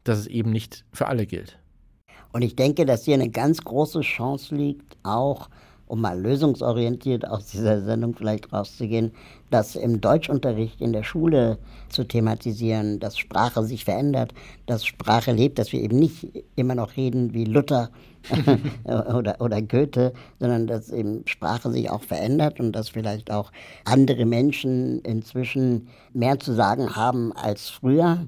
dass 0.03 0.19
es 0.19 0.27
eben 0.27 0.51
nicht 0.51 0.83
für 0.91 1.07
alle 1.07 1.25
gilt. 1.25 1.57
Und 2.31 2.41
ich 2.41 2.55
denke, 2.55 2.85
dass 2.85 3.05
hier 3.05 3.13
eine 3.13 3.29
ganz 3.29 3.61
große 3.61 4.01
Chance 4.01 4.55
liegt, 4.55 4.97
auch 5.03 5.49
um 5.87 6.01
mal 6.01 6.19
lösungsorientiert 6.19 7.27
aus 7.27 7.47
dieser 7.47 7.81
Sendung 7.81 8.15
vielleicht 8.15 8.51
rauszugehen, 8.51 9.11
das 9.51 9.75
im 9.75 10.01
Deutschunterricht 10.01 10.81
in 10.81 10.93
der 10.93 11.03
Schule 11.03 11.57
zu 11.89 12.03
thematisieren, 12.03 12.99
dass 12.99 13.17
Sprache 13.17 13.63
sich 13.63 13.85
verändert, 13.85 14.33
dass 14.65 14.85
Sprache 14.85 15.31
lebt, 15.31 15.59
dass 15.59 15.71
wir 15.71 15.81
eben 15.81 15.99
nicht 15.99 16.27
immer 16.55 16.75
noch 16.75 16.97
reden 16.97 17.33
wie 17.33 17.45
Luther 17.45 17.89
oder, 18.83 19.39
oder 19.39 19.61
Goethe, 19.61 20.13
sondern 20.39 20.65
dass 20.65 20.89
eben 20.89 21.21
Sprache 21.27 21.71
sich 21.71 21.89
auch 21.89 22.01
verändert 22.01 22.59
und 22.59 22.71
dass 22.71 22.89
vielleicht 22.89 23.31
auch 23.31 23.51
andere 23.85 24.25
Menschen 24.25 24.99
inzwischen 25.01 25.87
mehr 26.13 26.39
zu 26.39 26.53
sagen 26.53 26.95
haben 26.95 27.31
als 27.33 27.69
früher. 27.69 28.27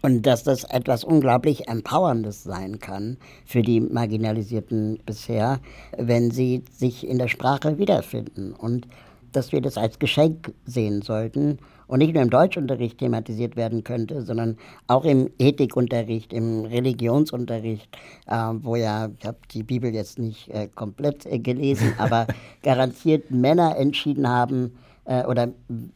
Und 0.00 0.26
dass 0.26 0.44
das 0.44 0.64
etwas 0.64 1.02
unglaublich 1.02 1.68
Empowerndes 1.68 2.44
sein 2.44 2.78
kann 2.78 3.16
für 3.44 3.62
die 3.62 3.80
Marginalisierten 3.80 5.00
bisher, 5.04 5.58
wenn 5.96 6.30
sie 6.30 6.62
sich 6.72 7.06
in 7.06 7.18
der 7.18 7.28
Sprache 7.28 7.78
wiederfinden. 7.78 8.52
Und 8.52 8.86
dass 9.32 9.52
wir 9.52 9.60
das 9.60 9.76
als 9.76 9.98
Geschenk 9.98 10.54
sehen 10.64 11.02
sollten 11.02 11.58
und 11.86 11.98
nicht 11.98 12.14
nur 12.14 12.22
im 12.22 12.30
Deutschunterricht 12.30 12.98
thematisiert 12.98 13.56
werden 13.56 13.82
könnte, 13.82 14.22
sondern 14.22 14.56
auch 14.86 15.04
im 15.04 15.30
Ethikunterricht, 15.38 16.32
im 16.32 16.64
Religionsunterricht, 16.64 17.88
äh, 18.26 18.36
wo 18.62 18.76
ja, 18.76 19.08
ich 19.18 19.26
habe 19.26 19.38
die 19.52 19.62
Bibel 19.62 19.92
jetzt 19.92 20.18
nicht 20.18 20.48
äh, 20.50 20.68
komplett 20.74 21.26
äh, 21.26 21.38
gelesen, 21.38 21.94
aber 21.98 22.26
garantiert 22.62 23.30
Männer 23.30 23.76
entschieden 23.76 24.28
haben, 24.28 24.78
äh, 25.08 25.24
oder 25.24 25.48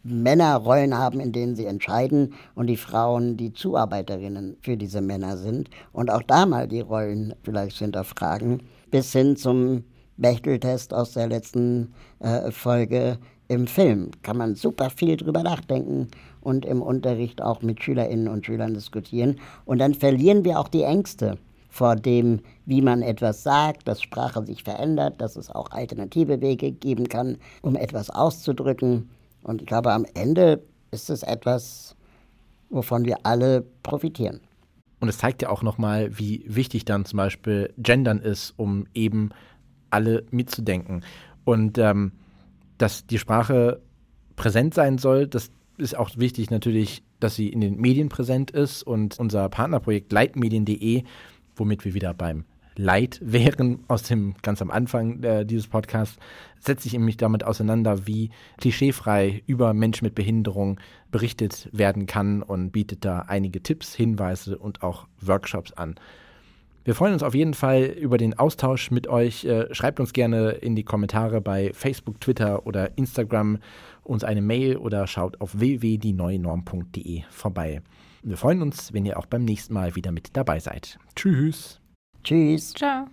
Männer 0.03 0.57
Rollen 0.57 0.97
haben, 0.97 1.21
in 1.21 1.33
denen 1.33 1.55
sie 1.55 1.67
entscheiden 1.67 2.35
und 2.55 2.67
die 2.67 2.77
Frauen 2.77 3.37
die 3.37 3.53
Zuarbeiterinnen 3.53 4.57
für 4.63 4.77
diese 4.77 5.01
Männer 5.01 5.37
sind 5.37 5.71
und 5.93 6.11
auch 6.11 6.23
da 6.23 6.47
mal 6.47 6.67
die 6.67 6.81
Rollen 6.81 7.35
vielleicht 7.43 7.79
hinterfragen, 7.79 8.63
bis 8.91 9.13
hin 9.13 9.37
zum 9.37 9.85
Bechteltest 10.17 10.93
aus 10.93 11.13
der 11.13 11.29
letzten 11.29 11.93
äh, 12.21 12.51
Folge 12.51 13.19
im 13.49 13.67
Film. 13.67 14.11
Kann 14.23 14.39
man 14.39 14.55
super 14.55 14.91
viel 14.91 15.17
drüber 15.17 15.43
nachdenken 15.43 16.09
und 16.41 16.65
im 16.65 16.81
Unterricht 16.81 17.43
auch 17.43 17.63
mit 17.63 17.83
Schülerinnen 17.83 18.29
und 18.29 18.47
Schülern 18.47 18.75
diskutieren. 18.75 19.37
Und 19.65 19.79
dann 19.79 19.95
verlieren 19.95 20.45
wir 20.45 20.59
auch 20.59 20.69
die 20.69 20.83
Ängste 20.83 21.39
vor 21.73 21.97
dem, 21.97 22.41
wie 22.67 22.83
man 22.83 23.01
etwas 23.01 23.43
sagt, 23.43 23.89
dass 23.89 24.03
Sprache 24.03 24.45
sich 24.45 24.63
verändert, 24.63 25.23
dass 25.23 25.37
es 25.37 25.51
auch 25.51 25.71
alternative 25.71 26.43
Wege 26.43 26.71
geben 26.71 27.09
kann, 27.09 27.39
um 27.63 27.77
etwas 27.77 28.11
auszudrücken. 28.11 29.09
Und 29.43 29.63
ich 29.63 29.67
glaube, 29.67 29.91
am 29.93 30.05
Ende 30.13 30.63
ist 30.91 31.09
es 31.09 31.23
etwas, 31.23 31.97
wovon 32.69 33.07
wir 33.07 33.25
alle 33.25 33.65
profitieren. 33.83 34.41
Und 35.01 35.09
es 35.09 35.17
zeigt 35.17 35.41
ja 35.41 35.49
auch 35.49 35.63
nochmal, 35.63 36.19
wie 36.19 36.45
wichtig 36.47 36.85
dann 36.85 37.07
zum 37.07 37.17
Beispiel 37.17 37.73
Gendern 37.79 38.19
ist, 38.19 38.53
um 38.59 38.87
eben 38.93 39.31
alle 39.89 40.25
mitzudenken. 40.31 41.03
Und 41.45 41.79
ähm, 41.79 42.13
dass 42.77 43.07
die 43.07 43.19
Sprache 43.19 43.81
präsent 44.37 44.75
sein 44.75 44.99
soll. 44.99 45.27
Das 45.27 45.51
ist 45.79 45.97
auch 45.97 46.11
wichtig 46.17 46.51
natürlich, 46.51 47.03
dass 47.21 47.37
sie 47.37 47.49
in 47.49 47.61
den 47.61 47.81
Medien 47.81 48.09
präsent 48.09 48.51
ist 48.51 48.83
und 48.83 49.19
unser 49.19 49.49
Partnerprojekt 49.49 50.13
leitmedien.de, 50.13 51.05
womit 51.63 51.85
wir 51.85 51.95
wieder 51.95 52.13
beim 52.13 52.45
Leid 52.75 53.21
wären 53.23 53.85
aus 53.87 54.03
dem 54.03 54.35
ganz 54.43 54.61
am 54.63 54.71
Anfang 54.73 55.23
äh, 55.23 55.47
dieses 55.47 55.69
Podcasts, 55.69 56.19
setzt 56.59 56.83
sich 56.83 56.95
nämlich 56.95 57.17
damit 57.17 57.45
auseinander, 57.45 58.09
wie 58.09 58.31
klischeefrei 58.59 59.45
über 59.47 59.75
Menschen 59.75 60.07
mit 60.07 60.17
Behinderung 60.17 60.81
berichtet 61.13 61.69
werden 61.71 62.07
kann 62.07 62.43
und 62.43 62.73
bietet 62.73 63.05
da 63.05 63.21
einige 63.29 63.63
Tipps, 63.63 63.95
Hinweise 63.95 64.59
und 64.59 64.83
auch 64.83 65.07
Workshops 65.21 65.73
an. 65.75 65.95
Wir 66.85 66.97
freuen 66.97 67.13
uns 67.13 67.23
auf 67.23 67.37
jeden 67.37 67.55
Fall 67.55 67.85
über 67.85 68.19
den 68.19 68.37
Austausch 68.37 68.91
mit 68.91 69.07
euch. 69.07 69.45
Äh, 69.45 69.73
schreibt 69.73 70.01
uns 70.01 70.13
gerne 70.13 70.51
in 70.51 70.75
die 70.75 70.83
Kommentare 70.83 71.41
bei 71.41 71.71
Facebook, 71.75 72.21
Twitter 72.21 72.67
oder 72.67 72.99
Instagram 72.99 73.59
uns 74.03 74.25
eine 74.25 74.43
Mail 74.43 74.79
oder 74.79 75.07
schaut 75.07 75.41
auf 75.41 75.61
www.dieneuenorm.de 75.61 77.23
vorbei. 77.31 77.83
Wir 78.25 78.37
freuen 78.37 78.63
uns, 78.63 78.93
wenn 78.93 79.05
ihr 79.05 79.19
auch 79.19 79.27
beim 79.27 79.45
nächsten 79.45 79.75
Mal 79.75 79.97
wieder 79.97 80.13
mit 80.13 80.37
dabei 80.37 80.61
seid. 80.61 80.97
Tschüss. 81.17 81.81
Tschüss. 82.23 82.73
Ciao. 82.73 83.09